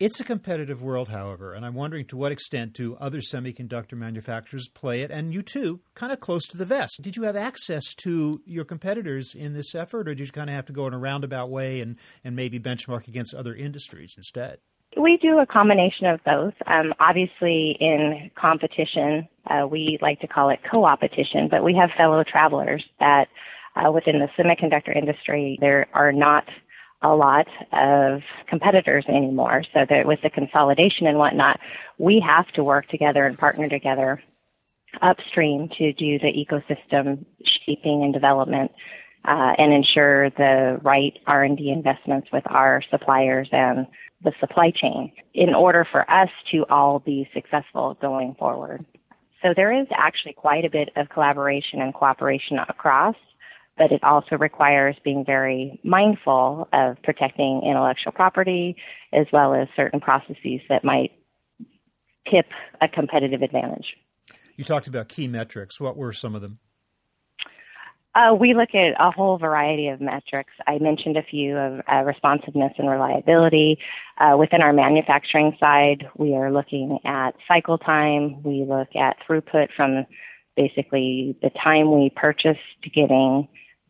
It's 0.00 0.20
a 0.20 0.24
competitive 0.24 0.80
world, 0.80 1.08
however, 1.08 1.54
and 1.54 1.66
I'm 1.66 1.74
wondering 1.74 2.06
to 2.06 2.16
what 2.16 2.30
extent 2.30 2.72
do 2.72 2.94
other 3.00 3.18
semiconductor 3.18 3.94
manufacturers 3.94 4.68
play 4.68 5.02
it, 5.02 5.10
and 5.10 5.34
you 5.34 5.42
too, 5.42 5.80
kind 5.94 6.12
of 6.12 6.20
close 6.20 6.46
to 6.48 6.56
the 6.56 6.64
vest. 6.64 7.02
Did 7.02 7.16
you 7.16 7.24
have 7.24 7.34
access 7.34 7.96
to 7.96 8.40
your 8.46 8.64
competitors 8.64 9.34
in 9.34 9.54
this 9.54 9.74
effort, 9.74 10.06
or 10.06 10.14
did 10.14 10.28
you 10.28 10.30
kind 10.30 10.50
of 10.50 10.54
have 10.54 10.66
to 10.66 10.72
go 10.72 10.86
in 10.86 10.94
a 10.94 10.98
roundabout 10.98 11.50
way 11.50 11.80
and, 11.80 11.96
and 12.22 12.36
maybe 12.36 12.60
benchmark 12.60 13.08
against 13.08 13.34
other 13.34 13.56
industries 13.56 14.14
instead? 14.16 14.58
We 14.96 15.18
do 15.20 15.40
a 15.40 15.46
combination 15.46 16.06
of 16.06 16.22
both. 16.22 16.54
Um, 16.68 16.94
obviously, 17.00 17.76
in 17.80 18.30
competition, 18.40 19.26
uh, 19.50 19.66
we 19.66 19.98
like 20.00 20.20
to 20.20 20.28
call 20.28 20.50
it 20.50 20.60
co-opetition, 20.70 21.48
but 21.50 21.64
we 21.64 21.74
have 21.74 21.90
fellow 21.96 22.22
travelers 22.22 22.84
that 23.00 23.26
uh, 23.74 23.90
within 23.90 24.20
the 24.20 24.28
semiconductor 24.40 24.96
industry, 24.96 25.58
there 25.60 25.88
are 25.92 26.12
not 26.12 26.44
a 27.02 27.14
lot 27.14 27.46
of 27.72 28.22
competitors 28.48 29.04
anymore. 29.08 29.64
So 29.72 29.86
that 29.88 30.06
with 30.06 30.20
the 30.22 30.30
consolidation 30.30 31.06
and 31.06 31.18
whatnot, 31.18 31.60
we 31.98 32.22
have 32.26 32.48
to 32.52 32.64
work 32.64 32.88
together 32.88 33.24
and 33.24 33.38
partner 33.38 33.68
together 33.68 34.22
upstream 35.02 35.68
to 35.78 35.92
do 35.92 36.18
the 36.18 36.32
ecosystem 36.32 37.24
shaping 37.64 38.02
and 38.02 38.12
development 38.12 38.72
uh, 39.24 39.52
and 39.58 39.72
ensure 39.72 40.30
the 40.30 40.80
right 40.82 41.18
R&D 41.26 41.70
investments 41.70 42.28
with 42.32 42.44
our 42.46 42.82
suppliers 42.90 43.48
and 43.52 43.86
the 44.24 44.32
supply 44.40 44.70
chain 44.70 45.12
in 45.34 45.54
order 45.54 45.86
for 45.90 46.10
us 46.10 46.30
to 46.50 46.64
all 46.70 46.98
be 46.98 47.28
successful 47.34 47.96
going 48.00 48.34
forward. 48.38 48.84
So 49.42 49.52
there 49.54 49.72
is 49.72 49.86
actually 49.94 50.32
quite 50.32 50.64
a 50.64 50.70
bit 50.70 50.90
of 50.96 51.08
collaboration 51.10 51.80
and 51.80 51.94
cooperation 51.94 52.58
across, 52.58 53.14
but 53.78 53.92
it 53.92 54.02
also 54.02 54.36
requires 54.36 54.96
being 55.04 55.24
very 55.24 55.80
mindful 55.84 56.68
of 56.72 57.00
protecting 57.02 57.62
intellectual 57.64 58.12
property 58.12 58.76
as 59.12 59.26
well 59.32 59.54
as 59.54 59.68
certain 59.76 60.00
processes 60.00 60.60
that 60.68 60.84
might 60.84 61.12
tip 62.30 62.46
a 62.82 62.88
competitive 62.88 63.42
advantage. 63.42 63.96
You 64.56 64.64
talked 64.64 64.88
about 64.88 65.08
key 65.08 65.28
metrics. 65.28 65.80
What 65.80 65.96
were 65.96 66.12
some 66.12 66.34
of 66.34 66.42
them? 66.42 66.58
Uh, 68.14 68.34
we 68.34 68.52
look 68.52 68.70
at 68.74 68.94
a 68.98 69.12
whole 69.12 69.38
variety 69.38 69.86
of 69.88 70.00
metrics. 70.00 70.52
I 70.66 70.78
mentioned 70.78 71.16
a 71.16 71.22
few 71.22 71.56
of 71.56 71.80
uh, 71.90 72.02
responsiveness 72.02 72.72
and 72.78 72.90
reliability. 72.90 73.78
Uh, 74.18 74.36
within 74.36 74.60
our 74.60 74.72
manufacturing 74.72 75.56
side, 75.60 76.08
we 76.16 76.34
are 76.34 76.50
looking 76.50 76.98
at 77.04 77.36
cycle 77.46 77.78
time. 77.78 78.42
We 78.42 78.64
look 78.68 78.88
at 78.96 79.18
throughput 79.28 79.68
from 79.76 80.04
basically 80.56 81.36
the 81.42 81.50
time 81.62 81.92
we 81.92 82.10
purchase 82.16 82.58
to 82.82 82.90
getting 82.90 83.46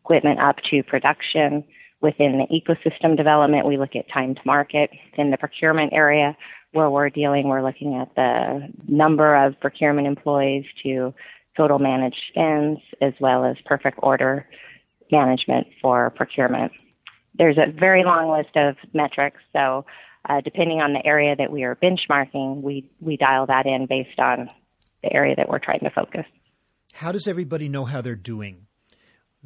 equipment 0.09 0.39
up 0.39 0.55
to 0.71 0.81
production. 0.83 1.63
Within 2.01 2.39
the 2.39 2.47
ecosystem 2.47 3.15
development, 3.15 3.67
we 3.67 3.77
look 3.77 3.95
at 3.95 4.09
time 4.11 4.33
to 4.33 4.41
market. 4.45 4.89
In 5.17 5.31
the 5.31 5.37
procurement 5.37 5.93
area, 5.93 6.35
where 6.71 6.89
we're 6.89 7.09
dealing, 7.09 7.47
we're 7.47 7.63
looking 7.63 7.95
at 7.95 8.15
the 8.15 8.69
number 8.87 9.35
of 9.35 9.59
procurement 9.59 10.07
employees 10.07 10.65
to 10.83 11.13
total 11.57 11.77
managed 11.77 12.21
spends, 12.29 12.79
as 13.01 13.13
well 13.19 13.45
as 13.45 13.57
perfect 13.65 13.99
order 14.01 14.47
management 15.11 15.67
for 15.81 16.09
procurement. 16.11 16.71
There's 17.37 17.57
a 17.57 17.71
very 17.71 18.03
long 18.03 18.31
list 18.31 18.55
of 18.55 18.77
metrics, 18.93 19.41
so 19.53 19.85
uh, 20.27 20.41
depending 20.41 20.79
on 20.79 20.93
the 20.93 21.05
area 21.05 21.35
that 21.35 21.51
we 21.51 21.63
are 21.63 21.75
benchmarking, 21.75 22.61
we, 22.61 22.89
we 22.99 23.17
dial 23.17 23.45
that 23.47 23.65
in 23.65 23.87
based 23.87 24.19
on 24.19 24.49
the 25.03 25.13
area 25.13 25.35
that 25.35 25.49
we're 25.49 25.59
trying 25.59 25.81
to 25.81 25.89
focus. 25.89 26.25
How 26.93 27.11
does 27.11 27.27
everybody 27.27 27.69
know 27.69 27.85
how 27.85 28.01
they're 28.01 28.15
doing? 28.15 28.67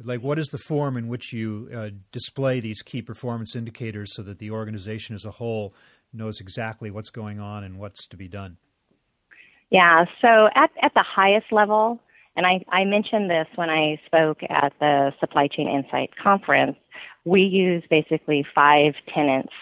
Like, 0.02 0.22
what 0.22 0.38
is 0.38 0.48
the 0.48 0.58
form 0.58 0.96
in 0.96 1.06
which 1.06 1.32
you 1.32 1.68
uh, 1.74 1.90
display 2.10 2.60
these 2.60 2.82
key 2.82 3.00
performance 3.00 3.54
indicators 3.54 4.14
so 4.14 4.22
that 4.22 4.38
the 4.38 4.50
organization 4.50 5.14
as 5.14 5.24
a 5.24 5.30
whole 5.30 5.74
knows 6.12 6.40
exactly 6.40 6.90
what's 6.90 7.10
going 7.10 7.38
on 7.38 7.62
and 7.62 7.78
what's 7.78 8.06
to 8.08 8.16
be 8.16 8.28
done? 8.28 8.56
Yeah, 9.70 10.04
so 10.20 10.48
at, 10.54 10.70
at 10.82 10.94
the 10.94 11.04
highest 11.04 11.52
level, 11.52 12.00
and 12.36 12.46
I, 12.46 12.64
I 12.70 12.84
mentioned 12.84 13.30
this 13.30 13.46
when 13.54 13.70
I 13.70 14.00
spoke 14.06 14.38
at 14.48 14.72
the 14.80 15.12
Supply 15.20 15.48
Chain 15.48 15.68
Insight 15.68 16.10
Conference, 16.20 16.76
we 17.24 17.42
use 17.42 17.82
basically 17.88 18.44
five 18.54 18.94
tenants 19.12 19.52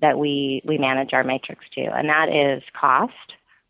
that 0.00 0.18
we, 0.18 0.62
we 0.64 0.78
manage 0.78 1.12
our 1.12 1.24
matrix 1.24 1.64
to, 1.74 1.80
and 1.80 2.08
that 2.08 2.28
is 2.28 2.62
cost, 2.78 3.12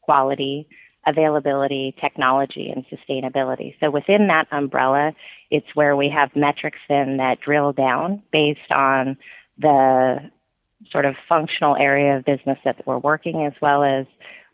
quality, 0.03 0.69
availability, 1.07 1.95
technology, 2.01 2.71
and 2.71 2.85
sustainability. 2.87 3.75
So 3.81 3.91
within 3.91 4.27
that 4.29 4.47
umbrella, 4.51 5.13
it's 5.51 5.67
where 5.75 5.97
we 5.97 6.11
have 6.11 6.35
metrics 6.37 6.79
then 6.89 7.17
that 7.17 7.41
drill 7.41 7.73
down 7.73 8.23
based 8.33 8.71
on 8.71 9.17
the 9.59 10.31
sort 10.91 11.05
of 11.05 11.15
functional 11.29 11.77
area 11.77 12.17
of 12.17 12.25
business 12.25 12.59
that 12.65 12.87
we're 12.87 12.99
working 12.99 13.45
as 13.45 13.53
well 13.61 13.83
as 13.83 14.07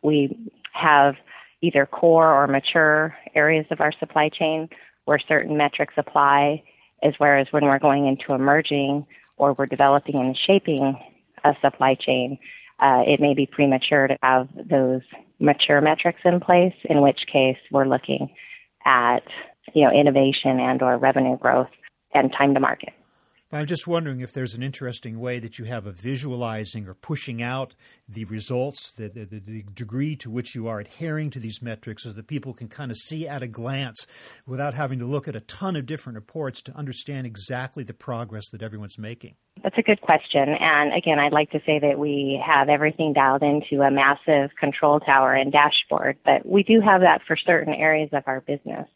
we 0.03 0.37
have 0.73 1.17
either 1.61 1.87
core 1.87 2.33
or 2.33 2.47
mature 2.47 3.17
areas 3.35 3.67
of 3.71 3.81
our 3.81 3.93
supply 3.99 4.29
chain 4.29 4.69
where 5.05 5.19
certain 5.19 5.57
metrics 5.57 5.95
apply, 5.97 6.63
as 7.03 7.15
well 7.21 7.39
as 7.39 7.47
when 7.51 7.65
we're 7.65 7.79
going 7.79 8.07
into 8.07 8.33
emerging 8.33 9.07
or 9.37 9.55
we're 9.55 9.67
developing 9.67 10.19
and 10.19 10.37
shaping 10.37 10.99
a 11.45 11.55
supply 11.61 11.95
chain, 11.95 12.39
uh, 12.81 13.03
it 13.07 13.21
may 13.21 13.35
be 13.35 13.47
premature 13.47 14.07
to 14.09 14.17
have 14.23 14.49
those 14.69 15.03
mature 15.41 15.81
metrics 15.81 16.21
in 16.25 16.41
place, 16.41 16.75
in 16.85 17.03
which 17.03 17.27
case 17.33 17.59
we're 17.71 17.87
looking 17.87 18.31
at 18.85 19.23
you 19.73 19.85
know 19.85 19.91
innovation 19.93 20.61
and 20.61 20.83
or 20.83 20.99
revenue 20.99 21.39
growth 21.39 21.71
and 22.13 22.33
time 22.33 22.55
to 22.55 22.61
market. 22.61 22.93
I'm 23.55 23.67
just 23.67 23.87
wondering 23.87 24.19
if 24.19 24.33
there's 24.33 24.55
an 24.55 24.65
interesting 24.65 25.21
way 25.21 25.39
that 25.39 25.61
you 25.61 25.65
have 25.67 25.87
of 25.87 25.95
visualizing 25.95 26.89
or 26.89 26.95
pushing 26.95 27.41
out 27.41 27.77
the 28.09 28.25
results, 28.25 28.91
the, 28.91 29.09
the, 29.09 29.25
the, 29.27 29.63
degree 29.63 30.17
to 30.17 30.31
which 30.31 30.57
you 30.57 30.67
are 30.67 30.81
adhering 30.81 31.31
to 31.31 31.39
these 31.39 31.63
metrics, 31.63 32.03
so 32.03 32.11
that 32.11 32.27
people 32.27 32.53
can 32.53 32.67
kind 32.67 32.91
of 32.91 32.97
see 32.97 33.29
at 33.29 33.45
a 33.45 33.47
glance 33.47 34.09
without 34.45 34.75
having 34.75 34.99
to 34.99 35.05
look 35.05 35.29
at 35.29 35.37
a 35.37 35.41
ton 35.41 35.77
of 35.77 35.87
different 35.87 36.17
reports 36.17 36.61
to 36.63 36.77
understand 36.77 37.29
exactly 37.29 37.85
the 37.85 37.95
progress 37.95 38.49
that 38.51 38.61
everyone's 38.61 38.99
making. 38.99 39.37
That's 39.63 39.79
a 39.79 39.83
good 39.83 40.01
question. 40.01 40.49
And 40.49 40.93
again, 40.93 41.21
I'd 41.21 41.33
like 41.33 41.53
to 41.53 41.61
say 41.65 41.79
that 41.79 41.97
we 41.97 42.43
have 42.45 42.69
everything 42.69 43.13
dialed 43.13 43.45
into 43.45 43.83
a 43.83 43.91
massive 43.91 44.51
control 44.59 44.99
tower 44.99 45.33
and 45.33 45.53
dashboard, 45.53 46.17
but 46.25 46.45
we 46.45 46.65
do 46.65 46.81
have 46.81 47.03
that 47.03 47.21
for 47.25 47.37
certain 47.37 47.73
areas 47.73 48.11
of 48.13 48.25
our 48.27 48.41
business. 48.41 48.89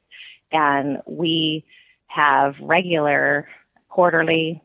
And 0.51 0.99
we 1.07 1.65
have 2.09 2.55
regular 2.61 3.47
quarterly 3.89 4.63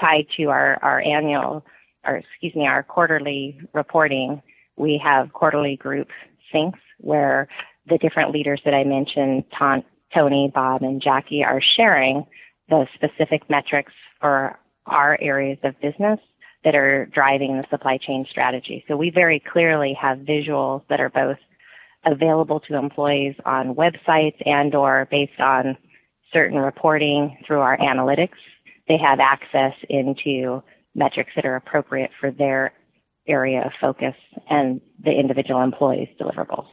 tied 0.00 0.26
to 0.36 0.44
our, 0.44 0.78
our 0.82 1.00
annual, 1.00 1.64
or 2.06 2.16
excuse 2.16 2.54
me, 2.54 2.66
our 2.66 2.82
quarterly 2.82 3.58
reporting. 3.72 4.42
We 4.76 5.00
have 5.02 5.32
quarterly 5.32 5.76
group 5.76 6.08
syncs 6.52 6.78
where 6.98 7.48
the 7.88 7.98
different 7.98 8.32
leaders 8.32 8.60
that 8.64 8.74
I 8.74 8.84
mentioned, 8.84 9.44
Tony, 10.14 10.50
Bob, 10.54 10.82
and 10.82 11.02
Jackie, 11.02 11.44
are 11.44 11.60
sharing 11.60 12.26
the 12.68 12.86
specific 12.94 13.48
metrics 13.48 13.92
for 14.20 14.58
our 14.86 15.18
areas 15.20 15.58
of 15.62 15.80
business 15.80 16.20
that 16.64 16.74
are 16.74 17.06
driving 17.06 17.56
the 17.56 17.66
supply 17.70 17.98
chain 17.98 18.24
strategy. 18.24 18.84
So 18.88 18.96
we 18.96 19.10
very 19.10 19.40
clearly 19.40 19.94
have 19.94 20.18
visuals 20.18 20.82
that 20.88 21.00
are 21.00 21.08
both 21.08 21.38
available 22.04 22.60
to 22.60 22.76
employees 22.76 23.36
on 23.44 23.74
websites 23.74 24.40
and 24.46 24.74
or 24.74 25.06
based 25.10 25.40
on 25.40 25.76
certain 26.32 26.58
reporting 26.58 27.38
through 27.46 27.60
our 27.60 27.76
analytics. 27.78 28.38
They 28.88 28.98
have 28.98 29.20
access 29.20 29.74
into 29.88 30.62
metrics 30.94 31.32
that 31.36 31.44
are 31.44 31.56
appropriate 31.56 32.10
for 32.18 32.30
their 32.30 32.72
area 33.26 33.62
of 33.64 33.72
focus 33.80 34.14
and 34.48 34.80
the 35.02 35.12
individual 35.12 35.62
employee's 35.62 36.08
deliverables. 36.20 36.68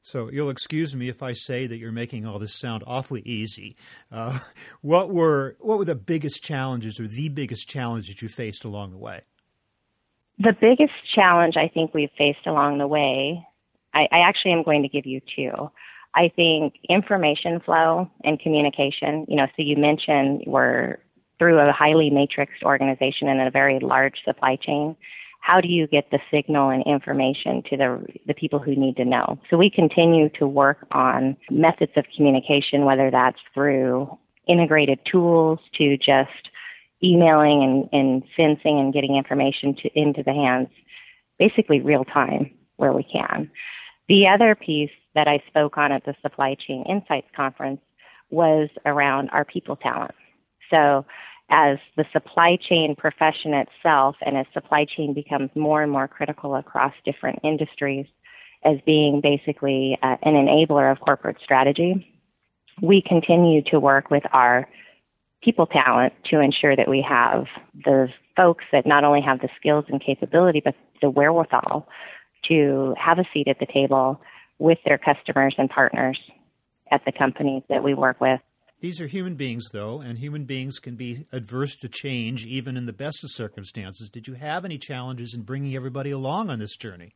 So 0.00 0.30
you'll 0.30 0.50
excuse 0.50 0.94
me 0.94 1.08
if 1.08 1.22
I 1.22 1.32
say 1.32 1.66
that 1.66 1.76
you're 1.76 1.92
making 1.92 2.24
all 2.24 2.38
this 2.38 2.54
sound 2.54 2.84
awfully 2.86 3.20
easy. 3.22 3.76
Uh, 4.10 4.38
what 4.80 5.10
were 5.10 5.56
what 5.60 5.78
were 5.78 5.84
the 5.84 5.96
biggest 5.96 6.42
challenges 6.42 7.00
or 7.00 7.08
the 7.08 7.28
biggest 7.28 7.68
challenges 7.68 8.22
you 8.22 8.28
faced 8.28 8.64
along 8.64 8.92
the 8.92 8.98
way? 8.98 9.22
The 10.38 10.54
biggest 10.58 10.94
challenge 11.14 11.56
I 11.56 11.68
think 11.68 11.94
we've 11.94 12.12
faced 12.16 12.46
along 12.46 12.78
the 12.78 12.86
way, 12.86 13.44
I, 13.92 14.06
I 14.12 14.20
actually 14.20 14.52
am 14.52 14.62
going 14.62 14.82
to 14.82 14.88
give 14.88 15.04
you 15.04 15.20
two. 15.34 15.70
I 16.14 16.30
think 16.34 16.74
information 16.88 17.60
flow 17.60 18.08
and 18.22 18.40
communication. 18.40 19.26
You 19.28 19.36
know, 19.36 19.46
so 19.56 19.62
you 19.62 19.76
mentioned 19.76 20.44
we're 20.46 20.98
through 21.38 21.58
a 21.58 21.72
highly 21.72 22.10
matrixed 22.10 22.62
organization 22.64 23.28
and 23.28 23.40
a 23.40 23.50
very 23.50 23.78
large 23.80 24.16
supply 24.24 24.56
chain 24.56 24.96
how 25.40 25.60
do 25.60 25.68
you 25.68 25.86
get 25.86 26.10
the 26.10 26.18
signal 26.30 26.70
and 26.70 26.84
information 26.86 27.62
to 27.70 27.76
the, 27.76 28.06
the 28.26 28.34
people 28.34 28.58
who 28.58 28.74
need 28.74 28.96
to 28.96 29.04
know? 29.04 29.38
So 29.48 29.56
we 29.56 29.70
continue 29.70 30.28
to 30.30 30.46
work 30.46 30.86
on 30.92 31.36
methods 31.50 31.92
of 31.96 32.04
communication, 32.14 32.84
whether 32.84 33.10
that's 33.10 33.38
through 33.54 34.16
integrated 34.46 34.98
tools 35.10 35.58
to 35.74 35.96
just 35.96 36.50
emailing 37.02 37.62
and, 37.62 37.88
and 37.92 38.22
sensing 38.36 38.78
and 38.78 38.92
getting 38.92 39.16
information 39.16 39.74
to, 39.76 39.98
into 39.98 40.22
the 40.22 40.32
hands, 40.32 40.68
basically 41.38 41.80
real 41.80 42.04
time 42.04 42.50
where 42.76 42.92
we 42.92 43.04
can. 43.04 43.50
The 44.08 44.26
other 44.26 44.54
piece 44.54 44.90
that 45.14 45.28
I 45.28 45.42
spoke 45.46 45.78
on 45.78 45.92
at 45.92 46.04
the 46.04 46.14
Supply 46.22 46.56
Chain 46.66 46.84
Insights 46.88 47.28
Conference 47.36 47.80
was 48.30 48.68
around 48.84 49.30
our 49.30 49.44
people 49.44 49.76
talent. 49.76 50.14
So 50.70 51.06
as 51.50 51.78
the 51.96 52.04
supply 52.12 52.56
chain 52.56 52.94
profession 52.96 53.54
itself 53.54 54.16
and 54.24 54.36
as 54.36 54.46
supply 54.52 54.84
chain 54.84 55.14
becomes 55.14 55.50
more 55.54 55.82
and 55.82 55.90
more 55.90 56.06
critical 56.06 56.54
across 56.56 56.92
different 57.04 57.38
industries 57.42 58.06
as 58.64 58.78
being 58.84 59.20
basically 59.22 59.98
uh, 60.02 60.16
an 60.22 60.34
enabler 60.34 60.90
of 60.90 61.00
corporate 61.00 61.36
strategy, 61.42 62.06
we 62.82 63.02
continue 63.02 63.62
to 63.62 63.80
work 63.80 64.10
with 64.10 64.24
our 64.32 64.68
people 65.42 65.66
talent 65.66 66.12
to 66.24 66.40
ensure 66.40 66.74
that 66.76 66.88
we 66.88 67.04
have 67.08 67.46
the 67.84 68.08
folks 68.36 68.64
that 68.72 68.86
not 68.86 69.04
only 69.04 69.20
have 69.20 69.40
the 69.40 69.48
skills 69.58 69.84
and 69.88 70.00
capability, 70.04 70.60
but 70.64 70.74
the 71.00 71.08
wherewithal 71.08 71.88
to 72.44 72.94
have 72.98 73.18
a 73.18 73.24
seat 73.32 73.48
at 73.48 73.58
the 73.58 73.66
table 73.66 74.20
with 74.58 74.78
their 74.84 74.98
customers 74.98 75.54
and 75.58 75.70
partners 75.70 76.18
at 76.90 77.04
the 77.04 77.12
companies 77.12 77.62
that 77.68 77.84
we 77.84 77.94
work 77.94 78.20
with 78.20 78.40
these 78.80 79.00
are 79.00 79.06
human 79.06 79.34
beings, 79.34 79.70
though, 79.72 80.00
and 80.00 80.18
human 80.18 80.44
beings 80.44 80.78
can 80.78 80.94
be 80.94 81.26
adverse 81.32 81.74
to 81.76 81.88
change 81.88 82.46
even 82.46 82.76
in 82.76 82.86
the 82.86 82.92
best 82.92 83.24
of 83.24 83.30
circumstances. 83.32 84.08
Did 84.08 84.28
you 84.28 84.34
have 84.34 84.64
any 84.64 84.78
challenges 84.78 85.34
in 85.34 85.42
bringing 85.42 85.74
everybody 85.74 86.10
along 86.10 86.50
on 86.50 86.58
this 86.60 86.76
journey? 86.76 87.14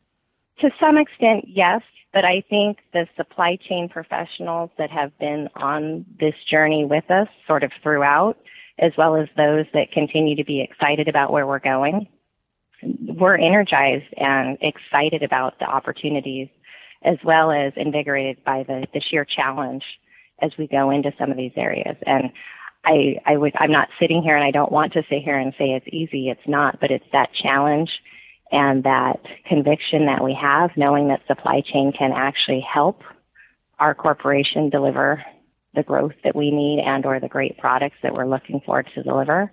To 0.61 0.71
some 0.81 0.99
extent, 0.99 1.45
yes, 1.47 1.83
but 2.13 2.25
I 2.25 2.43
think 2.51 2.79
the 2.93 3.07
supply 3.17 3.59
chain 3.69 3.89
professionals 3.89 4.71
that 4.77 4.91
have 4.91 5.17
been 5.19 5.49
on 5.55 6.05
this 6.19 6.35
journey 6.51 6.85
with 6.85 7.09
us 7.11 7.29
sort 7.47 7.63
of 7.63 7.71
throughout, 7.83 8.37
as 8.79 8.93
well 8.99 9.17
as 9.17 9.29
those 9.37 9.67
that 9.73 9.93
continue 9.93 10.37
to 10.37 10.45
be 10.45 10.61
excited 10.61 11.09
about 11.09 11.33
where 11.33 11.47
we're 11.47 11.59
going, 11.59 12.09
we're 12.83 13.37
energized 13.37 14.13
and 14.17 14.59
excited 14.61 15.23
about 15.23 15.59
the 15.61 15.65
opportunities 15.65 16.49
as 17.05 17.19
well 17.25 17.51
as 17.51 17.73
invigorated 17.77 18.43
by 18.45 18.65
the, 18.65 18.87
the 18.93 19.01
sheer 19.01 19.25
challenge 19.25 19.85
as 20.43 20.53
we 20.59 20.67
go 20.67 20.91
into 20.91 21.13
some 21.19 21.31
of 21.31 21.37
these 21.37 21.53
areas. 21.57 21.97
And 22.07 22.31
I, 22.85 23.17
I 23.25 23.37
would, 23.37 23.53
I'm 23.59 23.71
not 23.71 23.89
sitting 24.01 24.23
here 24.23 24.37
and 24.37 24.45
I 24.45 24.51
don't 24.51 24.73
want 24.73 24.93
to 24.95 25.03
sit 25.09 25.23
here 25.23 25.39
and 25.39 25.55
say 25.57 25.71
it's 25.71 25.87
easy. 25.89 26.29
It's 26.29 26.47
not, 26.47 26.81
but 26.81 26.91
it's 26.91 27.07
that 27.13 27.31
challenge 27.33 27.91
and 28.51 28.85
that 28.85 29.21
conviction 29.47 30.07
that 30.07 30.23
we 30.23 30.35
have, 30.35 30.71
knowing 30.77 31.09
that 31.09 31.27
supply 31.27 31.63
chain 31.63 31.93
can 31.97 32.13
actually 32.13 32.61
help 32.61 33.03
our 33.79 33.95
corporation 33.95 34.69
deliver 34.69 35.25
the 35.75 35.83
growth 35.83 36.13
that 36.23 36.37
we 36.37 36.51
need 36.51 36.83
and 36.85 37.07
or 37.07 37.19
the 37.19 37.29
great 37.29 37.57
products 37.59 37.97
that 38.03 38.13
we're 38.13 38.27
looking 38.27 38.61
for 38.67 38.83
to 38.83 39.03
deliver. 39.03 39.51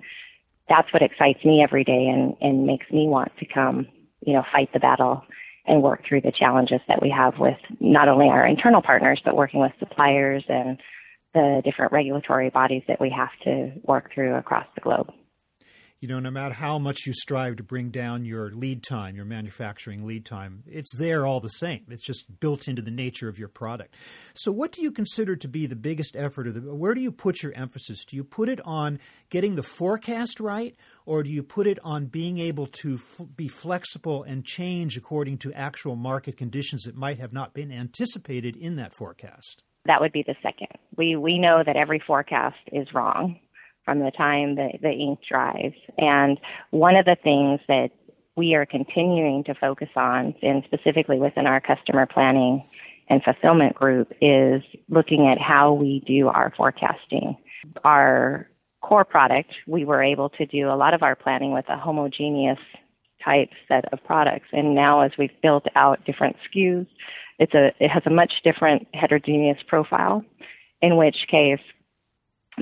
That's 0.67 0.91
what 0.91 1.01
excites 1.01 1.43
me 1.45 1.63
every 1.63 1.83
day 1.83 2.07
and, 2.07 2.35
and 2.41 2.65
makes 2.65 2.89
me 2.91 3.07
want 3.07 3.31
to 3.39 3.45
come, 3.45 3.87
you 4.25 4.33
know, 4.33 4.43
fight 4.51 4.71
the 4.73 4.79
battle 4.79 5.23
and 5.69 5.81
work 5.83 6.01
through 6.07 6.21
the 6.21 6.31
challenges 6.31 6.81
that 6.87 7.01
we 7.01 7.09
have 7.09 7.37
with 7.39 7.57
not 7.79 8.09
only 8.09 8.27
our 8.27 8.45
internal 8.45 8.81
partners, 8.81 9.21
but 9.23 9.35
working 9.35 9.61
with 9.61 9.71
suppliers 9.79 10.43
and 10.49 10.79
the 11.33 11.61
different 11.63 11.91
regulatory 11.91 12.49
bodies 12.49 12.81
that 12.87 12.99
we 12.99 13.09
have 13.09 13.29
to 13.43 13.71
work 13.83 14.11
through 14.13 14.35
across 14.35 14.65
the 14.75 14.81
globe 14.81 15.11
you 15.99 16.07
know, 16.07 16.19
no 16.19 16.31
matter 16.31 16.53
how 16.53 16.79
much 16.79 17.05
you 17.05 17.11
strive 17.13 17.57
to 17.57 17.63
bring 17.63 17.89
down 17.89 18.23
your 18.23 18.51
lead 18.51 18.83
time, 18.83 19.17
your 19.17 19.25
manufacturing 19.25 20.05
lead 20.05 20.25
time, 20.25 20.63
it's 20.65 20.95
there 20.97 21.25
all 21.25 21.41
the 21.41 21.49
same. 21.49 21.85
It's 21.89 22.05
just 22.05 22.39
built 22.39 22.69
into 22.69 22.81
the 22.81 22.91
nature 22.91 23.27
of 23.27 23.37
your 23.37 23.49
product. 23.49 23.95
So, 24.33 24.51
what 24.51 24.71
do 24.71 24.81
you 24.81 24.91
consider 24.91 25.35
to 25.35 25.47
be 25.47 25.65
the 25.65 25.75
biggest 25.75 26.15
effort, 26.15 26.47
or 26.47 26.51
the, 26.53 26.73
where 26.73 26.93
do 26.93 27.01
you 27.01 27.11
put 27.11 27.43
your 27.43 27.53
emphasis? 27.53 28.05
Do 28.05 28.15
you 28.15 28.23
put 28.23 28.47
it 28.47 28.61
on 28.65 28.99
getting 29.29 29.55
the 29.55 29.63
forecast 29.63 30.39
right, 30.39 30.73
or 31.05 31.21
do 31.21 31.29
you 31.29 31.43
put 31.43 31.67
it 31.67 31.79
on 31.83 32.05
being 32.05 32.37
able 32.37 32.67
to 32.67 32.95
f- 32.95 33.27
be 33.35 33.49
flexible 33.49 34.23
and 34.23 34.45
change 34.45 34.95
according 34.95 35.39
to 35.39 35.53
actual 35.53 35.97
market 35.97 36.37
conditions 36.37 36.83
that 36.83 36.95
might 36.95 37.19
have 37.19 37.33
not 37.33 37.53
been 37.53 37.73
anticipated 37.73 38.55
in 38.55 38.77
that 38.77 38.93
forecast? 38.93 39.63
That 39.85 39.99
would 39.99 40.13
be 40.13 40.23
the 40.23 40.35
second. 40.41 40.69
We 40.95 41.17
we 41.17 41.39
know 41.39 41.61
that 41.65 41.75
every 41.75 41.99
forecast 41.99 42.57
is 42.71 42.93
wrong 42.93 43.39
from 43.89 44.01
the 44.01 44.11
time 44.11 44.53
the, 44.53 44.69
the 44.83 44.91
ink 44.91 45.17
dries. 45.27 45.73
And 45.97 46.39
one 46.69 46.95
of 46.95 47.05
the 47.05 47.17
things 47.23 47.59
that 47.67 47.89
we 48.35 48.53
are 48.53 48.63
continuing 48.63 49.43
to 49.45 49.55
focus 49.55 49.89
on, 49.95 50.35
and 50.43 50.63
specifically 50.65 51.17
within 51.17 51.47
our 51.47 51.59
customer 51.59 52.05
planning 52.05 52.63
and 53.09 53.23
fulfillment 53.23 53.73
group, 53.73 54.13
is 54.21 54.61
looking 54.89 55.27
at 55.27 55.39
how 55.41 55.73
we 55.73 56.03
do 56.05 56.27
our 56.27 56.53
forecasting. 56.55 57.35
Our 57.83 58.47
core 58.81 59.05
product, 59.05 59.55
we 59.65 59.85
were 59.85 60.03
able 60.03 60.29
to 60.29 60.45
do 60.45 60.69
a 60.69 60.77
lot 60.77 60.93
of 60.93 61.01
our 61.01 61.15
planning 61.15 61.51
with 61.51 61.65
a 61.67 61.77
homogeneous 61.77 62.59
type 63.25 63.49
set 63.67 63.91
of 63.91 64.03
products. 64.03 64.49
And 64.53 64.75
now 64.75 65.01
as 65.01 65.13
we've 65.17 65.41
built 65.41 65.65
out 65.75 66.05
different 66.05 66.35
SKUs, 66.53 66.85
it's 67.39 67.55
a, 67.55 67.71
it 67.79 67.89
has 67.89 68.03
a 68.05 68.11
much 68.11 68.33
different 68.43 68.87
heterogeneous 68.93 69.57
profile, 69.67 70.23
in 70.79 70.95
which 70.95 71.25
case 71.27 71.59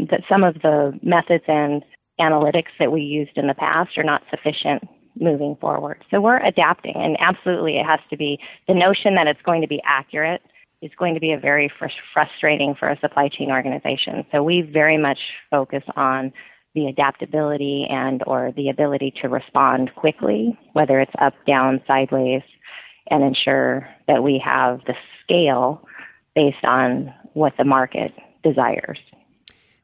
that 0.10 0.21
some 0.29 0.43
of 0.43 0.55
the 0.55 0.97
methods 1.01 1.43
and 1.47 1.83
analytics 2.19 2.73
that 2.79 2.91
we 2.91 3.01
used 3.01 3.38
in 3.38 3.47
the 3.47 3.53
past 3.53 3.97
are 3.97 4.03
not 4.03 4.23
sufficient 4.29 4.83
moving 5.19 5.55
forward. 5.60 6.03
So 6.12 6.21
we're 6.21 6.43
adapting, 6.43 6.95
and 6.95 7.17
absolutely 7.19 7.77
it 7.77 7.86
has 7.86 7.99
to 8.10 8.17
be 8.17 8.39
the 8.67 8.73
notion 8.73 9.15
that 9.15 9.27
it's 9.27 9.41
going 9.41 9.62
to 9.62 9.67
be 9.67 9.81
accurate 9.86 10.41
is 10.81 10.91
going 10.97 11.15
to 11.15 11.19
be 11.19 11.31
a 11.31 11.39
very 11.39 11.71
fr- 11.79 11.88
frustrating 12.13 12.75
for 12.75 12.88
a 12.89 12.99
supply 12.99 13.29
chain 13.29 13.49
organization. 13.49 14.25
So 14.31 14.43
we 14.43 14.62
very 14.62 14.97
much 14.97 15.19
focus 15.49 15.83
on 15.95 16.31
the 16.75 16.86
adaptability 16.86 17.88
and 17.89 18.21
or 18.27 18.51
the 18.55 18.69
ability 18.69 19.13
to 19.21 19.27
respond 19.27 19.91
quickly, 19.95 20.57
whether 20.73 20.99
it's 20.99 21.13
up, 21.19 21.33
down, 21.47 21.81
sideways, 21.88 22.43
and 23.10 23.23
ensure 23.23 23.89
that 24.07 24.21
we 24.21 24.39
have 24.43 24.81
the 24.86 24.93
scale 25.23 25.81
based 26.36 26.63
on 26.63 27.12
what 27.33 27.53
the 27.57 27.63
market 27.63 28.13
desires. 28.43 28.99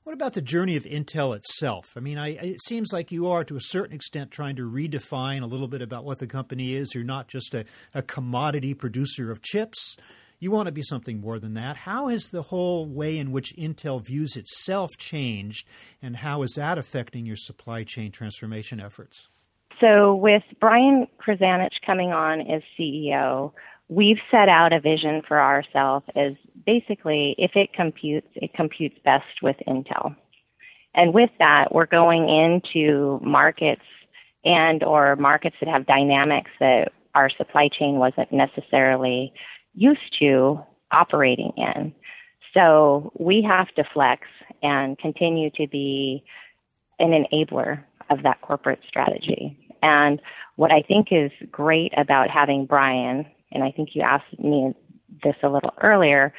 What 0.03 0.11
about 0.11 0.33
the 0.33 0.41
journey 0.41 0.75
of 0.75 0.83
Intel 0.83 1.33
itself? 1.33 1.93
I 1.95 2.01
mean, 2.01 2.17
I, 2.17 2.31
it 2.31 2.61
seems 2.61 2.91
like 2.91 3.09
you 3.13 3.29
are, 3.29 3.45
to 3.45 3.55
a 3.55 3.61
certain 3.61 3.95
extent, 3.95 4.31
trying 4.31 4.57
to 4.57 4.69
redefine 4.69 5.41
a 5.41 5.45
little 5.45 5.69
bit 5.69 5.81
about 5.81 6.03
what 6.03 6.19
the 6.19 6.27
company 6.27 6.75
is. 6.75 6.93
You're 6.93 7.05
not 7.05 7.29
just 7.29 7.53
a, 7.53 7.63
a 7.93 8.01
commodity 8.01 8.73
producer 8.73 9.31
of 9.31 9.41
chips. 9.41 9.95
You 10.39 10.51
want 10.51 10.65
to 10.65 10.73
be 10.73 10.81
something 10.81 11.21
more 11.21 11.39
than 11.39 11.53
that. 11.53 11.77
How 11.77 12.09
has 12.09 12.27
the 12.27 12.41
whole 12.41 12.85
way 12.85 13.17
in 13.17 13.31
which 13.31 13.55
Intel 13.55 14.03
views 14.03 14.35
itself 14.35 14.89
changed, 14.97 15.65
and 16.01 16.17
how 16.17 16.41
is 16.41 16.51
that 16.57 16.77
affecting 16.77 17.25
your 17.25 17.37
supply 17.37 17.85
chain 17.85 18.11
transformation 18.11 18.81
efforts? 18.81 19.29
So, 19.79 20.15
with 20.15 20.43
Brian 20.59 21.07
Krzanich 21.25 21.81
coming 21.85 22.11
on 22.11 22.41
as 22.41 22.61
CEO, 22.77 23.53
we've 23.87 24.19
set 24.29 24.49
out 24.49 24.73
a 24.73 24.81
vision 24.81 25.21
for 25.25 25.39
ourselves 25.39 26.05
as 26.13 26.33
basically 26.65 27.35
if 27.37 27.51
it 27.55 27.73
computes, 27.73 28.27
it 28.35 28.53
computes 28.53 28.97
best 29.03 29.41
with 29.41 29.55
Intel. 29.67 30.15
And 30.95 31.13
with 31.13 31.31
that, 31.39 31.73
we're 31.73 31.85
going 31.85 32.29
into 32.29 33.19
markets 33.23 33.81
and 34.45 34.83
or 34.83 35.15
markets 35.15 35.55
that 35.59 35.69
have 35.69 35.85
dynamics 35.85 36.51
that 36.59 36.91
our 37.15 37.29
supply 37.29 37.69
chain 37.69 37.95
wasn't 37.95 38.31
necessarily 38.31 39.33
used 39.73 40.15
to 40.19 40.59
operating 40.91 41.51
in. 41.57 41.93
So 42.53 43.11
we 43.17 43.41
have 43.41 43.69
to 43.75 43.83
flex 43.93 44.27
and 44.61 44.97
continue 44.97 45.49
to 45.51 45.67
be 45.67 46.23
an 46.99 47.11
enabler 47.11 47.83
of 48.09 48.23
that 48.23 48.41
corporate 48.41 48.79
strategy. 48.87 49.57
And 49.81 50.21
what 50.55 50.71
I 50.71 50.81
think 50.81 51.07
is 51.11 51.31
great 51.51 51.93
about 51.97 52.29
having 52.29 52.65
Brian, 52.65 53.25
and 53.51 53.63
I 53.63 53.71
think 53.71 53.89
you 53.93 54.01
asked 54.01 54.39
me 54.39 54.73
this 55.23 55.35
a 55.43 55.49
little 55.49 55.73
earlier, 55.81 56.33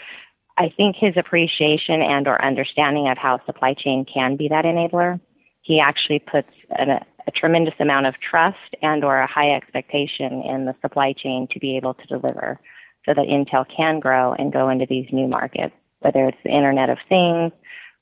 I 0.57 0.73
think 0.77 0.97
his 0.97 1.17
appreciation 1.17 2.01
and 2.01 2.27
or 2.29 2.43
understanding 2.43 3.09
of 3.09 3.19
how 3.19 3.45
supply 3.45 3.75
chain 3.75 4.05
can 4.13 4.37
be 4.37 4.49
that 4.49 4.65
enabler, 4.65 5.21
he 5.63 5.81
actually 5.81 6.21
puts 6.21 6.51
an, 6.71 6.91
a, 6.91 7.01
a 7.27 7.31
tremendous 7.31 7.75
amount 7.81 8.07
of 8.07 8.15
trust 8.21 8.59
and 8.83 9.05
or 9.05 9.19
a 9.19 9.27
high 9.27 9.51
expectation 9.51 10.43
in 10.43 10.67
the 10.67 10.75
supply 10.81 11.13
chain 11.13 11.49
to 11.53 11.59
be 11.59 11.77
able 11.77 11.95
to 11.95 12.07
deliver 12.07 12.61
so 13.05 13.15
that 13.15 13.27
Intel 13.27 13.67
can 13.75 14.01
grow 14.01 14.33
and 14.35 14.53
go 14.53 14.69
into 14.69 14.87
these 14.89 15.07
new 15.13 15.27
markets, 15.27 15.75
whether 16.01 16.27
it's 16.27 16.39
the 16.45 16.51
Internet 16.51 16.91
of 16.91 16.99
Things, 17.09 17.53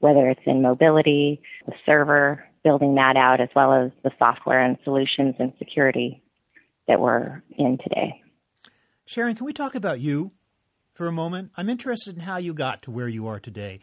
whether 0.00 0.28
it's 0.28 0.40
in 0.44 0.62
mobility, 0.62 1.40
the 1.66 1.74
server, 1.86 2.44
building 2.62 2.94
that 2.96 3.16
out, 3.16 3.40
as 3.40 3.48
well 3.56 3.72
as 3.72 3.90
the 4.04 4.10
software 4.18 4.60
and 4.60 4.76
solutions 4.84 5.34
and 5.38 5.52
security 5.58 6.22
that 6.86 7.00
we're 7.00 7.42
in 7.56 7.78
today. 7.78 8.20
Sharon, 9.06 9.34
can 9.34 9.46
we 9.46 9.52
talk 9.52 9.74
about 9.74 10.00
you 10.00 10.32
for 10.92 11.06
a 11.06 11.12
moment? 11.12 11.50
I'm 11.56 11.68
interested 11.68 12.14
in 12.14 12.22
how 12.22 12.36
you 12.36 12.54
got 12.54 12.82
to 12.82 12.90
where 12.90 13.08
you 13.08 13.26
are 13.26 13.40
today. 13.40 13.80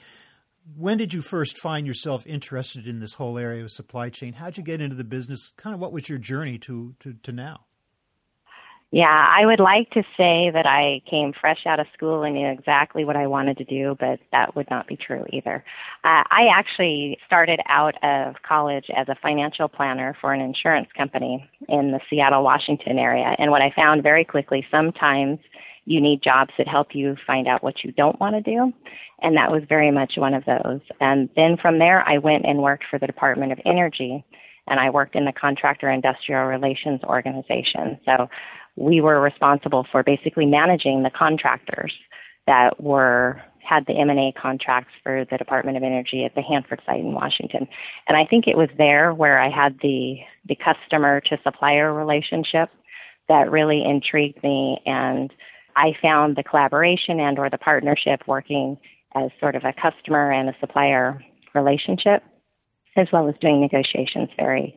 When 0.78 0.98
did 0.98 1.14
you 1.14 1.22
first 1.22 1.58
find 1.58 1.88
yourself 1.88 2.26
interested 2.28 2.88
in 2.88 3.00
this 3.00 3.16
whole 3.16 3.38
area 3.38 3.64
of 3.64 3.72
supply 3.72 4.10
chain? 4.10 4.34
How'd 4.34 4.58
you 4.58 4.64
get 4.64 4.82
into 4.82 4.96
the 4.96 5.04
business? 5.04 5.52
Kind 5.58 5.74
of 5.74 5.80
what 5.80 5.92
was 5.92 6.10
your 6.10 6.20
journey 6.20 6.58
to, 6.60 6.96
to, 7.00 7.14
to 7.14 7.32
now? 7.32 7.66
Yeah, 8.92 9.06
I 9.06 9.46
would 9.46 9.60
like 9.60 9.92
to 9.92 10.02
say 10.18 10.50
that 10.52 10.66
I 10.66 11.02
came 11.08 11.32
fresh 11.40 11.68
out 11.68 11.80
of 11.80 11.86
school 11.94 12.24
and 12.24 12.34
knew 12.34 12.48
exactly 12.48 13.06
what 13.06 13.16
I 13.16 13.28
wanted 13.28 13.58
to 13.60 13.64
do, 13.64 13.96
but 14.00 14.20
that 14.32 14.56
would 14.56 14.68
not 14.72 14.88
be 14.88 14.98
true 14.98 15.26
either. 15.32 15.64
Uh, 16.04 16.24
I 16.32 16.48
actually 16.52 17.20
started 17.24 17.60
out 17.68 18.04
of 18.04 18.42
college 18.42 18.86
as 18.96 19.08
a 19.08 19.16
financial 19.22 19.68
planner 19.68 20.18
for 20.20 20.34
an 20.34 20.42
insurance 20.42 20.90
company 20.98 21.48
in 21.68 21.92
the 21.92 22.00
Seattle, 22.10 22.44
Washington 22.44 22.98
area. 22.98 23.36
And 23.38 23.52
what 23.52 23.62
I 23.62 23.72
found 23.76 24.02
very 24.02 24.26
quickly, 24.26 24.66
sometimes 24.72 25.38
you 25.90 26.00
need 26.00 26.22
jobs 26.22 26.52
that 26.60 26.68
help 26.68 26.94
you 26.94 27.18
find 27.26 27.48
out 27.48 27.64
what 27.64 27.84
you 27.84 27.92
don't 27.92 28.20
want 28.20 28.36
to 28.36 28.42
do. 28.42 28.72
And 29.24 29.36
that 29.38 29.52
was 29.52 29.64
very 29.68 29.90
much 29.90 30.14
one 30.18 30.36
of 30.36 30.46
those. 30.46 30.82
And 31.02 31.30
then 31.36 31.58
from 31.58 31.80
there, 31.80 32.08
I 32.08 32.20
went 32.20 32.46
and 32.46 32.60
worked 32.60 32.84
for 32.90 33.00
the 33.00 33.08
Department 33.08 33.52
of 33.52 33.60
Energy 33.66 34.24
and 34.68 34.80
I 34.80 34.92
worked 34.92 35.16
in 35.16 35.26
the 35.26 35.34
Contractor 35.34 35.90
Industrial 35.90 36.44
Relations 36.44 37.02
Organization. 37.04 38.00
So 38.06 38.30
we 38.76 39.02
were 39.02 39.20
responsible 39.20 39.88
for 39.92 40.04
basically 40.04 40.46
managing 40.46 41.02
the 41.02 41.10
contractors 41.10 41.92
that 42.46 42.80
were 42.80 43.42
had 43.68 43.88
the 43.88 43.94
M&A 43.94 44.32
contracts 44.40 44.94
for 45.04 45.26
the 45.30 45.38
Department 45.38 45.76
of 45.76 45.84
Energy 45.84 46.24
at 46.24 46.36
the 46.36 46.42
Hanford 46.42 46.82
site 46.86 47.00
in 47.00 47.14
Washington. 47.14 47.68
And 48.08 48.16
I 48.16 48.26
think 48.26 48.48
it 48.48 48.58
was 48.58 48.70
there 48.78 49.12
where 49.14 49.40
I 49.40 49.50
had 49.50 49.80
the 49.82 50.20
the 50.46 50.56
customer 50.56 51.20
to 51.22 51.40
supplier 51.44 51.92
relationship 51.92 52.70
that 53.28 53.52
really 53.52 53.84
intrigued 53.84 54.44
me 54.44 54.82
and 54.86 55.34
I 55.80 55.94
found 56.02 56.36
the 56.36 56.44
collaboration 56.44 57.22
and 57.22 57.40
or 57.40 57.50
the 57.50 57.58
partnership 57.58 58.22
working 58.28 58.78
as 59.16 59.32
sort 59.40 59.56
of 59.56 59.64
a 59.64 59.74
customer 59.74 60.30
and 60.30 60.50
a 60.50 60.56
supplier 60.60 61.24
relationship 61.56 62.22
as 62.98 63.08
well 63.14 63.30
as 63.30 63.36
doing 63.40 63.62
negotiations 63.62 64.30
very 64.36 64.76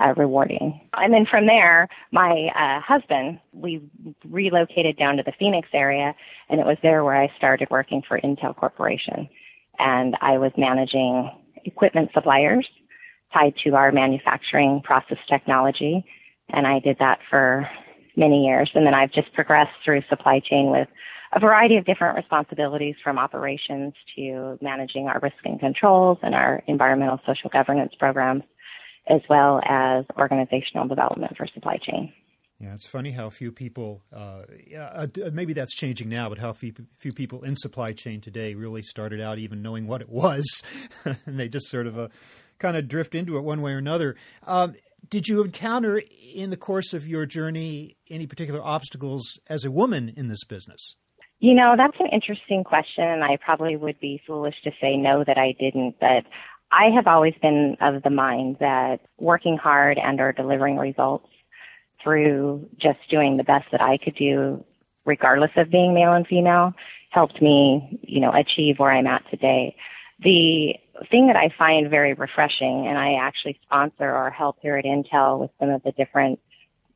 uh, 0.00 0.14
rewarding. 0.16 0.80
And 0.96 1.12
then 1.12 1.26
from 1.28 1.46
there, 1.46 1.88
my 2.12 2.48
uh, 2.54 2.80
husband, 2.80 3.40
we 3.52 3.82
relocated 4.24 4.96
down 4.96 5.16
to 5.16 5.24
the 5.24 5.32
Phoenix 5.38 5.68
area, 5.72 6.14
and 6.48 6.60
it 6.60 6.66
was 6.66 6.78
there 6.82 7.02
where 7.02 7.20
I 7.20 7.32
started 7.36 7.68
working 7.70 8.02
for 8.06 8.20
Intel 8.20 8.54
Corporation. 8.54 9.28
And 9.80 10.16
I 10.20 10.38
was 10.38 10.52
managing 10.56 11.32
equipment 11.64 12.10
suppliers 12.14 12.68
tied 13.32 13.54
to 13.64 13.74
our 13.74 13.90
manufacturing 13.90 14.82
process 14.84 15.18
technology. 15.28 16.04
And 16.50 16.64
I 16.64 16.78
did 16.78 16.98
that 17.00 17.18
for 17.28 17.68
many 18.16 18.44
years. 18.44 18.70
And 18.74 18.86
then 18.86 18.94
I've 18.94 19.12
just 19.12 19.32
progressed 19.32 19.72
through 19.84 20.02
supply 20.08 20.40
chain 20.40 20.70
with 20.70 20.88
a 21.34 21.40
variety 21.40 21.76
of 21.76 21.84
different 21.84 22.16
responsibilities 22.16 22.94
from 23.02 23.18
operations 23.18 23.92
to 24.16 24.58
managing 24.62 25.08
our 25.08 25.18
risk 25.20 25.36
and 25.44 25.58
controls 25.58 26.18
and 26.22 26.34
our 26.34 26.62
environmental 26.66 27.20
social 27.26 27.50
governance 27.50 27.92
programs 27.98 28.44
as 29.08 29.20
well 29.28 29.60
as 29.68 30.04
organizational 30.16 30.88
development 30.88 31.36
for 31.36 31.46
supply 31.52 31.76
chain. 31.76 32.12
Yeah, 32.60 32.72
it's 32.72 32.86
funny 32.86 33.10
how 33.10 33.28
few 33.30 33.52
people, 33.52 34.02
uh, 34.12 34.42
uh, 34.78 35.06
maybe 35.32 35.52
that's 35.52 35.74
changing 35.74 36.08
now, 36.08 36.28
but 36.28 36.38
how 36.38 36.52
few, 36.52 36.72
few 36.96 37.12
people 37.12 37.42
in 37.42 37.56
supply 37.56 37.92
chain 37.92 38.20
today 38.20 38.54
really 38.54 38.82
started 38.82 39.20
out 39.20 39.38
even 39.38 39.60
knowing 39.60 39.86
what 39.86 40.00
it 40.00 40.08
was. 40.08 40.62
and 41.04 41.38
they 41.38 41.48
just 41.48 41.68
sort 41.68 41.86
of 41.86 41.98
uh, 41.98 42.08
kind 42.58 42.76
of 42.76 42.88
drift 42.88 43.14
into 43.14 43.36
it 43.36 43.42
one 43.42 43.60
way 43.60 43.72
or 43.72 43.78
another. 43.78 44.14
Um, 44.44 44.76
did 45.08 45.28
you 45.28 45.42
encounter 45.42 46.02
in 46.34 46.50
the 46.50 46.56
course 46.56 46.92
of 46.92 47.06
your 47.06 47.26
journey 47.26 47.96
any 48.08 48.26
particular 48.26 48.62
obstacles 48.62 49.38
as 49.48 49.64
a 49.64 49.70
woman 49.70 50.12
in 50.16 50.28
this 50.28 50.44
business? 50.44 50.96
You 51.40 51.54
know, 51.54 51.74
that's 51.76 51.96
an 52.00 52.06
interesting 52.12 52.64
question, 52.64 53.04
and 53.04 53.22
I 53.22 53.36
probably 53.36 53.76
would 53.76 54.00
be 54.00 54.22
foolish 54.26 54.54
to 54.64 54.70
say 54.80 54.96
no 54.96 55.24
that 55.24 55.36
I 55.36 55.54
didn't, 55.58 55.96
but 56.00 56.24
I 56.70 56.90
have 56.94 57.06
always 57.06 57.34
been 57.42 57.76
of 57.80 58.02
the 58.02 58.10
mind 58.10 58.56
that 58.60 59.00
working 59.18 59.56
hard 59.56 59.98
and 59.98 60.20
or 60.20 60.32
delivering 60.32 60.76
results 60.76 61.28
through 62.02 62.68
just 62.80 62.98
doing 63.10 63.36
the 63.36 63.44
best 63.44 63.66
that 63.72 63.82
I 63.82 63.98
could 63.98 64.14
do, 64.14 64.64
regardless 65.04 65.50
of 65.56 65.70
being 65.70 65.94
male 65.94 66.12
and 66.12 66.26
female, 66.26 66.72
helped 67.10 67.40
me, 67.40 67.98
you 68.02 68.20
know, 68.20 68.32
achieve 68.32 68.78
where 68.78 68.90
I'm 68.90 69.06
at 69.06 69.28
today. 69.30 69.76
The 70.20 70.74
thing 71.10 71.26
that 71.26 71.36
I 71.36 71.52
find 71.58 71.90
very 71.90 72.14
refreshing, 72.14 72.86
and 72.86 72.96
I 72.96 73.14
actually 73.14 73.58
sponsor 73.64 74.10
or 74.10 74.30
help 74.30 74.58
here 74.62 74.76
at 74.76 74.84
Intel 74.84 75.40
with 75.40 75.50
some 75.58 75.70
of 75.70 75.82
the 75.82 75.92
different 75.92 76.38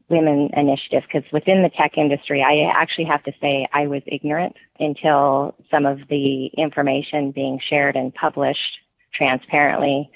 women 0.09 0.51
initiatives, 0.57 1.07
because 1.13 1.31
within 1.33 1.63
the 1.63 1.69
tech 1.69 1.99
industry, 1.99 2.43
I 2.43 2.71
actually 2.75 3.05
have 3.05 3.23
to 3.25 3.33
say 3.41 3.67
I 3.73 3.87
was 3.89 4.03
ignorant 4.07 4.57
until 4.79 5.55
some 5.71 5.85
of 5.85 6.01
the 6.09 6.47
information 6.57 7.33
being 7.33 7.61
shared 7.69 7.97
and 7.97 8.15
published 8.15 8.79
transparently. 9.13 10.11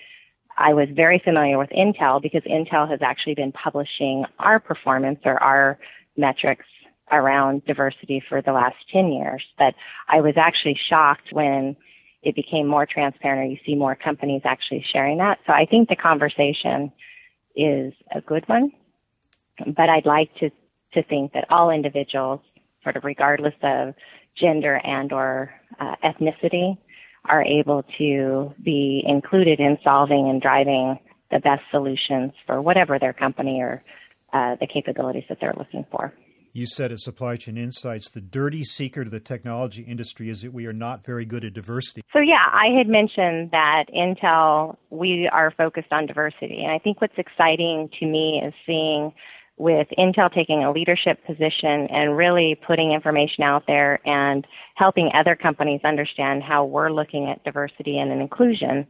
I 0.56 0.74
was 0.74 0.88
very 0.94 1.20
familiar 1.22 1.58
with 1.58 1.70
Intel 1.70 2.22
because 2.22 2.42
Intel 2.42 2.88
has 2.88 3.00
actually 3.02 3.34
been 3.34 3.52
publishing 3.52 4.24
our 4.38 4.60
performance 4.60 5.20
or 5.24 5.42
our 5.42 5.78
metrics 6.16 6.66
around 7.10 7.64
diversity 7.66 8.22
for 8.28 8.40
the 8.40 8.52
last 8.52 8.76
10 8.92 9.12
years. 9.12 9.44
But 9.58 9.74
I 10.08 10.20
was 10.20 10.34
actually 10.36 10.78
shocked 10.88 11.28
when 11.32 11.76
it 12.22 12.34
became 12.34 12.66
more 12.66 12.86
transparent 12.86 13.40
or 13.40 13.50
you 13.50 13.58
see 13.66 13.74
more 13.74 13.94
companies 13.94 14.42
actually 14.44 14.84
sharing 14.92 15.18
that. 15.18 15.38
So 15.46 15.52
I 15.52 15.66
think 15.66 15.88
the 15.88 15.96
conversation 15.96 16.92
is 17.56 17.92
a 18.14 18.20
good 18.20 18.48
one. 18.48 18.72
But 19.66 19.88
I'd 19.88 20.06
like 20.06 20.34
to, 20.36 20.50
to 20.94 21.02
think 21.02 21.32
that 21.32 21.50
all 21.50 21.70
individuals, 21.70 22.40
sort 22.82 22.96
of 22.96 23.04
regardless 23.04 23.54
of 23.62 23.94
gender 24.36 24.76
and 24.76 25.12
or 25.12 25.52
uh, 25.78 25.96
ethnicity, 26.04 26.78
are 27.24 27.44
able 27.44 27.84
to 27.98 28.52
be 28.62 29.02
included 29.06 29.60
in 29.60 29.78
solving 29.84 30.28
and 30.28 30.40
driving 30.40 30.98
the 31.30 31.38
best 31.38 31.62
solutions 31.70 32.32
for 32.46 32.60
whatever 32.60 32.98
their 32.98 33.12
company 33.12 33.60
or 33.60 33.82
uh, 34.32 34.56
the 34.60 34.66
capabilities 34.66 35.24
that 35.28 35.38
they're 35.40 35.54
looking 35.56 35.84
for. 35.90 36.12
You 36.54 36.66
said 36.66 36.92
at 36.92 36.98
Supply 36.98 37.36
Chain 37.36 37.56
Insights 37.56 38.10
the 38.10 38.20
dirty 38.20 38.62
secret 38.62 39.06
of 39.06 39.10
the 39.10 39.20
technology 39.20 39.82
industry 39.82 40.28
is 40.28 40.42
that 40.42 40.52
we 40.52 40.66
are 40.66 40.72
not 40.74 41.02
very 41.04 41.24
good 41.24 41.46
at 41.46 41.54
diversity. 41.54 42.02
So, 42.12 42.18
yeah, 42.18 42.44
I 42.52 42.66
had 42.76 42.88
mentioned 42.88 43.52
that 43.52 43.84
Intel, 43.94 44.76
we 44.90 45.30
are 45.32 45.50
focused 45.50 45.92
on 45.92 46.04
diversity. 46.04 46.62
And 46.62 46.70
I 46.70 46.78
think 46.78 47.00
what's 47.00 47.16
exciting 47.16 47.88
to 48.00 48.06
me 48.06 48.42
is 48.44 48.52
seeing 48.66 49.14
with 49.56 49.86
Intel 49.98 50.32
taking 50.32 50.62
a 50.62 50.72
leadership 50.72 51.24
position 51.24 51.86
and 51.90 52.16
really 52.16 52.58
putting 52.66 52.92
information 52.92 53.44
out 53.44 53.64
there 53.66 54.06
and 54.06 54.46
helping 54.74 55.10
other 55.14 55.34
companies 55.34 55.80
understand 55.84 56.42
how 56.42 56.66
we're 56.66 56.90
looking 56.90 57.30
at 57.30 57.42
diversity 57.44 57.98
and 57.98 58.12
inclusion. 58.12 58.86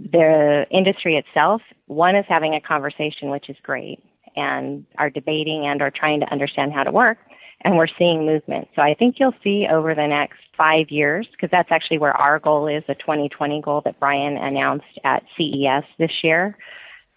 The 0.00 0.64
industry 0.70 1.16
itself, 1.16 1.60
one 1.86 2.16
is 2.16 2.24
having 2.26 2.54
a 2.54 2.60
conversation, 2.60 3.28
which 3.30 3.50
is 3.50 3.56
great, 3.62 4.02
and 4.36 4.84
are 4.98 5.10
debating 5.10 5.66
and 5.66 5.82
are 5.82 5.90
trying 5.90 6.20
to 6.20 6.30
understand 6.30 6.72
how 6.72 6.84
to 6.84 6.90
work, 6.90 7.18
and 7.62 7.76
we're 7.76 7.88
seeing 7.98 8.26
movement. 8.26 8.68
So 8.76 8.82
I 8.82 8.94
think 8.94 9.16
you'll 9.18 9.34
see 9.42 9.66
over 9.70 9.94
the 9.94 10.06
next 10.06 10.38
five 10.56 10.90
years, 10.90 11.26
because 11.30 11.50
that's 11.50 11.72
actually 11.72 11.98
where 11.98 12.16
our 12.16 12.38
goal 12.38 12.68
is, 12.68 12.84
the 12.86 12.94
2020 12.94 13.60
goal 13.62 13.82
that 13.84 13.98
Brian 13.98 14.36
announced 14.36 14.98
at 15.04 15.22
CES 15.36 15.84
this 15.98 16.22
year 16.22 16.56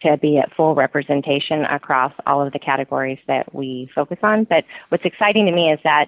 to 0.01 0.17
be 0.17 0.37
at 0.37 0.53
full 0.55 0.75
representation 0.75 1.65
across 1.65 2.13
all 2.25 2.45
of 2.45 2.53
the 2.53 2.59
categories 2.59 3.19
that 3.27 3.53
we 3.53 3.89
focus 3.93 4.19
on. 4.23 4.45
But 4.45 4.63
what's 4.89 5.05
exciting 5.05 5.45
to 5.45 5.51
me 5.51 5.71
is 5.71 5.79
that 5.83 6.07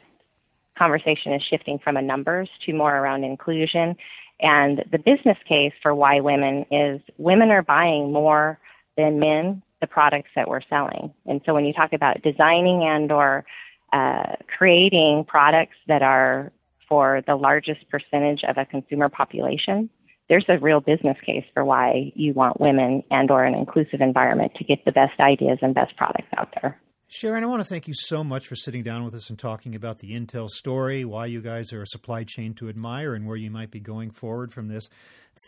conversation 0.77 1.33
is 1.33 1.43
shifting 1.43 1.77
from 1.77 1.97
a 1.97 2.01
numbers 2.01 2.49
to 2.65 2.73
more 2.73 2.95
around 2.95 3.23
inclusion. 3.23 3.95
And 4.39 4.83
the 4.91 4.97
business 4.97 5.37
case 5.47 5.73
for 5.81 5.93
why 5.93 6.21
women 6.21 6.65
is 6.71 7.01
women 7.17 7.51
are 7.51 7.61
buying 7.61 8.11
more 8.11 8.59
than 8.97 9.19
men 9.19 9.61
the 9.81 9.87
products 9.87 10.29
that 10.35 10.47
we're 10.47 10.61
selling. 10.69 11.13
And 11.25 11.41
so 11.45 11.53
when 11.53 11.65
you 11.65 11.73
talk 11.73 11.93
about 11.93 12.21
designing 12.21 12.83
and 12.83 13.11
or 13.11 13.43
uh, 13.91 14.35
creating 14.57 15.25
products 15.27 15.75
that 15.87 16.01
are 16.01 16.51
for 16.87 17.21
the 17.25 17.35
largest 17.35 17.89
percentage 17.89 18.43
of 18.47 18.57
a 18.57 18.65
consumer 18.65 19.09
population, 19.09 19.89
there's 20.29 20.45
a 20.47 20.57
real 20.59 20.79
business 20.79 21.17
case 21.25 21.43
for 21.53 21.65
why 21.65 22.11
you 22.15 22.33
want 22.33 22.61
women 22.61 23.03
and 23.11 23.29
or 23.29 23.43
an 23.43 23.53
inclusive 23.53 23.99
environment 23.99 24.53
to 24.55 24.63
get 24.63 24.85
the 24.85 24.91
best 24.91 25.19
ideas 25.19 25.57
and 25.61 25.75
best 25.75 25.95
products 25.97 26.29
out 26.37 26.49
there. 26.61 26.79
Sharon, 27.13 27.43
I 27.43 27.47
want 27.47 27.59
to 27.59 27.67
thank 27.67 27.89
you 27.89 27.93
so 27.93 28.23
much 28.23 28.47
for 28.47 28.55
sitting 28.55 28.83
down 28.83 29.03
with 29.03 29.13
us 29.13 29.29
and 29.29 29.37
talking 29.37 29.75
about 29.75 29.97
the 29.97 30.11
Intel 30.11 30.47
story, 30.47 31.03
why 31.03 31.25
you 31.25 31.41
guys 31.41 31.73
are 31.73 31.81
a 31.81 31.87
supply 31.87 32.23
chain 32.23 32.53
to 32.53 32.69
admire, 32.69 33.13
and 33.13 33.27
where 33.27 33.35
you 33.35 33.51
might 33.51 33.69
be 33.69 33.81
going 33.81 34.11
forward 34.11 34.53
from 34.53 34.69
this. 34.69 34.89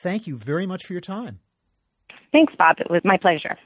Thank 0.01 0.27
you 0.27 0.35
very 0.35 0.65
much 0.65 0.85
for 0.85 0.91
your 0.91 0.99
time. 0.99 1.39
Thanks, 2.33 2.53
Bob. 2.57 2.75
It 2.79 2.91
was 2.91 3.01
my 3.05 3.15
pleasure. 3.15 3.57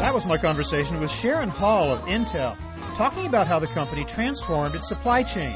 That 0.00 0.14
was 0.14 0.24
my 0.26 0.38
conversation 0.38 1.00
with 1.00 1.10
Sharon 1.10 1.48
Hall 1.50 1.92
of 1.92 2.00
Intel, 2.02 2.56
talking 2.96 3.26
about 3.26 3.46
how 3.46 3.58
the 3.58 3.66
company 3.68 4.04
transformed 4.04 4.74
its 4.74 4.88
supply 4.88 5.22
chain. 5.22 5.54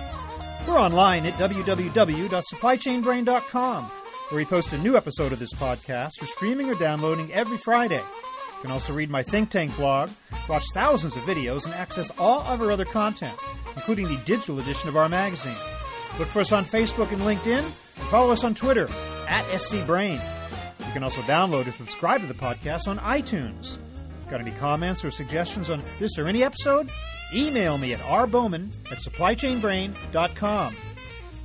We're 0.68 0.78
online 0.78 1.26
at 1.26 1.32
www.supplychainbrain.com, 1.34 3.84
where 3.84 4.36
we 4.36 4.44
post 4.44 4.72
a 4.72 4.78
new 4.78 4.96
episode 4.96 5.32
of 5.32 5.40
this 5.40 5.52
podcast 5.54 6.12
for 6.18 6.26
streaming 6.26 6.70
or 6.70 6.74
downloading 6.74 7.32
every 7.32 7.58
Friday. 7.58 7.96
You 7.96 8.60
can 8.60 8.70
also 8.70 8.92
read 8.92 9.10
my 9.10 9.24
think 9.24 9.50
tank 9.50 9.74
blog, 9.76 10.10
watch 10.48 10.64
thousands 10.72 11.16
of 11.16 11.22
videos, 11.22 11.64
and 11.64 11.74
access 11.74 12.12
all 12.18 12.42
of 12.42 12.60
our 12.60 12.70
other 12.70 12.84
content, 12.84 13.36
including 13.74 14.06
the 14.06 14.18
digital 14.24 14.60
edition 14.60 14.88
of 14.88 14.96
our 14.96 15.08
magazine. 15.08 15.56
Look 16.18 16.28
for 16.28 16.40
us 16.40 16.52
on 16.52 16.64
Facebook 16.64 17.10
and 17.12 17.22
LinkedIn, 17.22 17.58
and 17.58 18.08
follow 18.10 18.32
us 18.32 18.44
on 18.44 18.54
Twitter 18.54 18.88
at 19.28 19.44
scbrain. 19.46 20.20
You 20.80 20.92
can 20.92 21.02
also 21.02 21.20
download 21.22 21.66
or 21.66 21.72
subscribe 21.72 22.20
to 22.20 22.26
the 22.26 22.34
podcast 22.34 22.86
on 22.86 22.98
iTunes. 22.98 23.78
Got 24.30 24.40
any 24.40 24.50
comments 24.52 25.04
or 25.04 25.10
suggestions 25.10 25.70
on 25.70 25.82
this 25.98 26.18
or 26.18 26.26
any 26.26 26.42
episode? 26.42 26.88
Email 27.34 27.78
me 27.78 27.94
at 27.94 28.00
rbowman 28.00 28.70
at 28.90 28.98
supplychainbrain.com. 28.98 30.76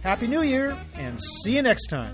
Happy 0.03 0.27
New 0.27 0.41
Year, 0.41 0.77
and 0.95 1.19
see 1.21 1.55
you 1.55 1.61
next 1.61 1.87
time. 1.87 2.13